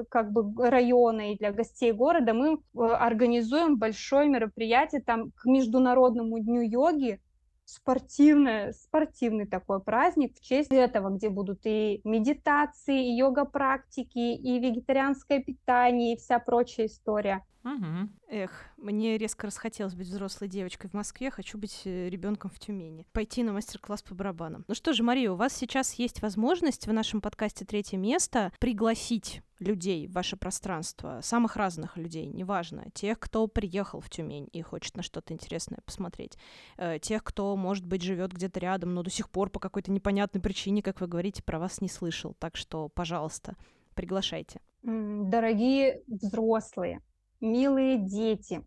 как 0.10 0.32
бы 0.32 0.70
района 0.70 1.34
и 1.34 1.38
для 1.38 1.52
гостей 1.52 1.92
города 1.92 2.34
мы 2.34 2.54
э, 2.54 2.80
организуем 2.80 3.78
большое 3.78 4.30
мероприятие 4.30 5.02
там 5.02 5.32
к 5.32 5.46
Международному 5.46 6.40
дню 6.40 6.62
йоги, 6.62 7.20
спортивное, 7.66 8.74
спортивный 8.74 9.46
такой 9.46 9.82
праздник 9.82 10.36
в 10.38 10.42
честь 10.42 10.72
этого, 10.72 11.10
где 11.10 11.30
будут 11.30 11.60
и 11.66 12.02
медитации, 12.04 13.10
и 13.10 13.18
йога-практики, 13.18 14.36
и 14.36 14.60
вегетарианское 14.60 15.42
питание, 15.42 16.14
и 16.14 16.18
вся 16.18 16.40
прочая 16.40 16.88
история. 16.88 17.46
Мгм. 17.63 18.10
Эх, 18.28 18.65
мне 18.78 19.17
резко 19.17 19.47
расхотелось 19.47 19.93
быть 19.93 20.08
взрослой 20.08 20.47
девочкой 20.47 20.89
в 20.89 20.93
Москве, 20.93 21.30
хочу 21.30 21.58
быть 21.58 21.82
ребенком 21.86 22.50
в 22.50 22.60
Тюмени. 22.60 23.06
Пойти 23.12 23.43
на 23.43 23.54
мастер-класс 23.54 24.02
по 24.02 24.15
барабанам. 24.15 24.65
Ну 24.67 24.74
что 24.74 24.93
же, 24.93 25.04
Мария, 25.04 25.32
у 25.32 25.36
вас 25.36 25.54
сейчас 25.54 25.93
есть 25.93 26.21
возможность 26.21 26.88
в 26.88 26.93
нашем 26.93 27.21
подкасте 27.21 27.65
«Третье 27.65 27.97
место» 27.97 28.52
пригласить 28.60 29.41
людей 29.60 30.08
в 30.08 30.13
ваше 30.13 30.38
пространство, 30.38 31.19
самых 31.21 31.56
разных 31.56 31.95
людей, 31.97 32.26
неважно, 32.26 32.86
тех, 32.95 33.19
кто 33.19 33.45
приехал 33.45 34.02
в 34.02 34.10
Тюмень 34.10 34.50
и 34.52 34.63
хочет 34.63 34.97
на 34.97 35.04
что-то 35.04 35.34
интересное 35.34 35.82
посмотреть, 35.86 36.38
э, 36.78 36.97
тех, 37.00 37.24
кто, 37.24 37.56
может 37.56 37.86
быть, 37.86 38.02
живет 38.02 38.34
где-то 38.34 38.60
рядом, 38.60 38.95
но 38.95 39.04
до 39.04 39.12
сих 39.12 39.30
пор 39.30 39.52
по 39.52 39.60
какой-то 39.60 39.91
непонятной 39.91 40.41
причине, 40.41 40.82
как 40.82 41.00
вы 41.00 41.06
говорите, 41.08 41.43
про 41.43 41.60
вас 41.60 41.80
не 41.80 41.89
слышал. 41.89 42.36
Так 42.39 42.58
что, 42.58 42.89
пожалуйста, 42.89 43.56
приглашайте. 43.93 44.62
Дорогие 44.82 46.02
взрослые, 46.08 47.02
милые 47.41 47.97
дети, 47.97 48.63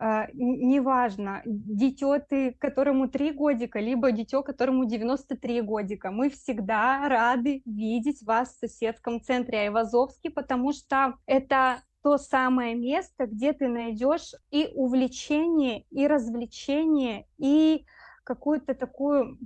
э, 0.00 0.26
неважно, 0.34 1.42
дитё 1.46 2.18
ты, 2.20 2.52
которому 2.60 3.08
3 3.08 3.32
годика, 3.32 3.80
либо 3.80 4.12
дитё, 4.12 4.42
которому 4.42 4.86
93 4.86 5.62
годика, 5.62 6.10
мы 6.12 6.30
всегда 6.30 7.08
рады 7.08 7.62
видеть 7.66 8.22
вас 8.24 8.54
в 8.56 8.60
соседском 8.60 9.22
центре 9.22 9.60
Айвазовский, 9.60 10.30
потому 10.30 10.72
что 10.72 11.14
это 11.26 11.82
то 12.02 12.18
самое 12.18 12.74
место, 12.76 13.26
где 13.26 13.52
ты 13.54 13.68
найдешь 13.68 14.32
и 14.52 14.70
увлечение, 14.74 15.84
и 15.90 16.06
развлечение, 16.08 17.26
и 17.38 17.84
какую-то 18.24 18.74
такую 18.74 19.38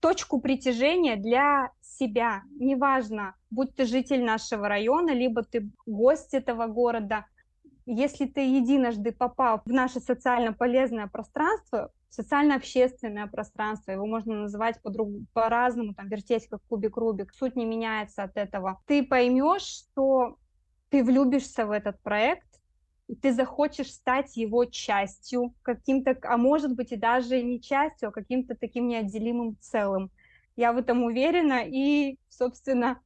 точку 0.00 0.40
притяжения 0.40 1.16
для 1.16 1.70
себя. 1.82 2.42
Неважно, 2.60 3.36
будь 3.50 3.74
ты 3.76 3.86
житель 3.86 4.24
нашего 4.24 4.68
района, 4.68 5.10
либо 5.12 5.42
ты 5.44 5.70
гость 5.86 6.34
этого 6.34 6.66
города, 6.68 7.26
если 7.90 8.26
ты 8.26 8.40
единожды 8.40 9.12
попал 9.12 9.62
в 9.64 9.72
наше 9.72 10.00
социально 10.00 10.52
полезное 10.52 11.06
пространство, 11.06 11.90
социально-общественное 12.10 13.26
пространство, 13.26 13.92
его 13.92 14.06
можно 14.06 14.42
называть 14.42 14.78
по-разному, 15.32 15.94
там, 15.94 16.08
вертеть 16.08 16.48
как 16.48 16.60
кубик 16.68 16.96
Рубик, 16.98 17.32
суть 17.32 17.56
не 17.56 17.64
меняется 17.64 18.24
от 18.24 18.36
этого, 18.36 18.80
ты 18.86 19.02
поймешь, 19.02 19.62
что 19.62 20.36
ты 20.90 21.02
влюбишься 21.02 21.66
в 21.66 21.70
этот 21.70 21.98
проект, 22.02 22.46
и 23.08 23.14
ты 23.14 23.32
захочешь 23.32 23.90
стать 23.90 24.36
его 24.36 24.66
частью, 24.66 25.54
каким-то, 25.62 26.14
а 26.22 26.36
может 26.36 26.74
быть 26.74 26.92
и 26.92 26.96
даже 26.96 27.42
не 27.42 27.58
частью, 27.58 28.10
а 28.10 28.12
каким-то 28.12 28.54
таким 28.54 28.86
неотделимым 28.86 29.56
целым. 29.60 30.10
Я 30.56 30.74
в 30.74 30.76
этом 30.76 31.04
уверена, 31.04 31.62
и, 31.64 32.18
собственно, 32.28 33.00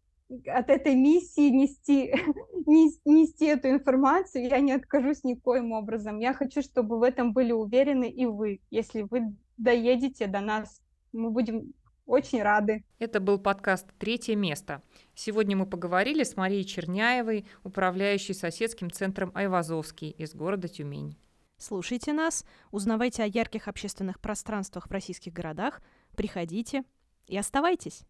от 0.46 0.70
этой 0.70 0.94
миссии 0.94 1.50
нести, 1.50 2.12
нести 3.04 3.46
эту 3.46 3.68
информацию, 3.68 4.48
я 4.48 4.60
не 4.60 4.72
откажусь 4.72 5.24
никоим 5.24 5.72
образом. 5.72 6.18
Я 6.18 6.32
хочу, 6.34 6.62
чтобы 6.62 6.98
в 6.98 7.02
этом 7.02 7.32
были 7.32 7.52
уверены 7.52 8.08
и 8.08 8.26
вы. 8.26 8.60
Если 8.70 9.02
вы 9.02 9.34
доедете 9.56 10.26
до 10.26 10.40
нас, 10.40 10.80
мы 11.12 11.30
будем 11.30 11.74
очень 12.06 12.42
рады. 12.42 12.84
Это 12.98 13.20
был 13.20 13.38
подкаст 13.38 13.86
«Третье 13.98 14.34
место». 14.34 14.82
Сегодня 15.14 15.56
мы 15.56 15.66
поговорили 15.66 16.24
с 16.24 16.36
Марией 16.36 16.64
Черняевой, 16.64 17.46
управляющей 17.62 18.34
соседским 18.34 18.90
центром 18.90 19.30
Айвазовский 19.34 20.10
из 20.10 20.34
города 20.34 20.68
Тюмень. 20.68 21.16
Слушайте 21.58 22.12
нас, 22.12 22.44
узнавайте 22.72 23.22
о 23.22 23.26
ярких 23.26 23.68
общественных 23.68 24.20
пространствах 24.20 24.88
в 24.88 24.90
российских 24.90 25.32
городах, 25.32 25.80
приходите 26.16 26.82
и 27.28 27.38
оставайтесь. 27.38 28.02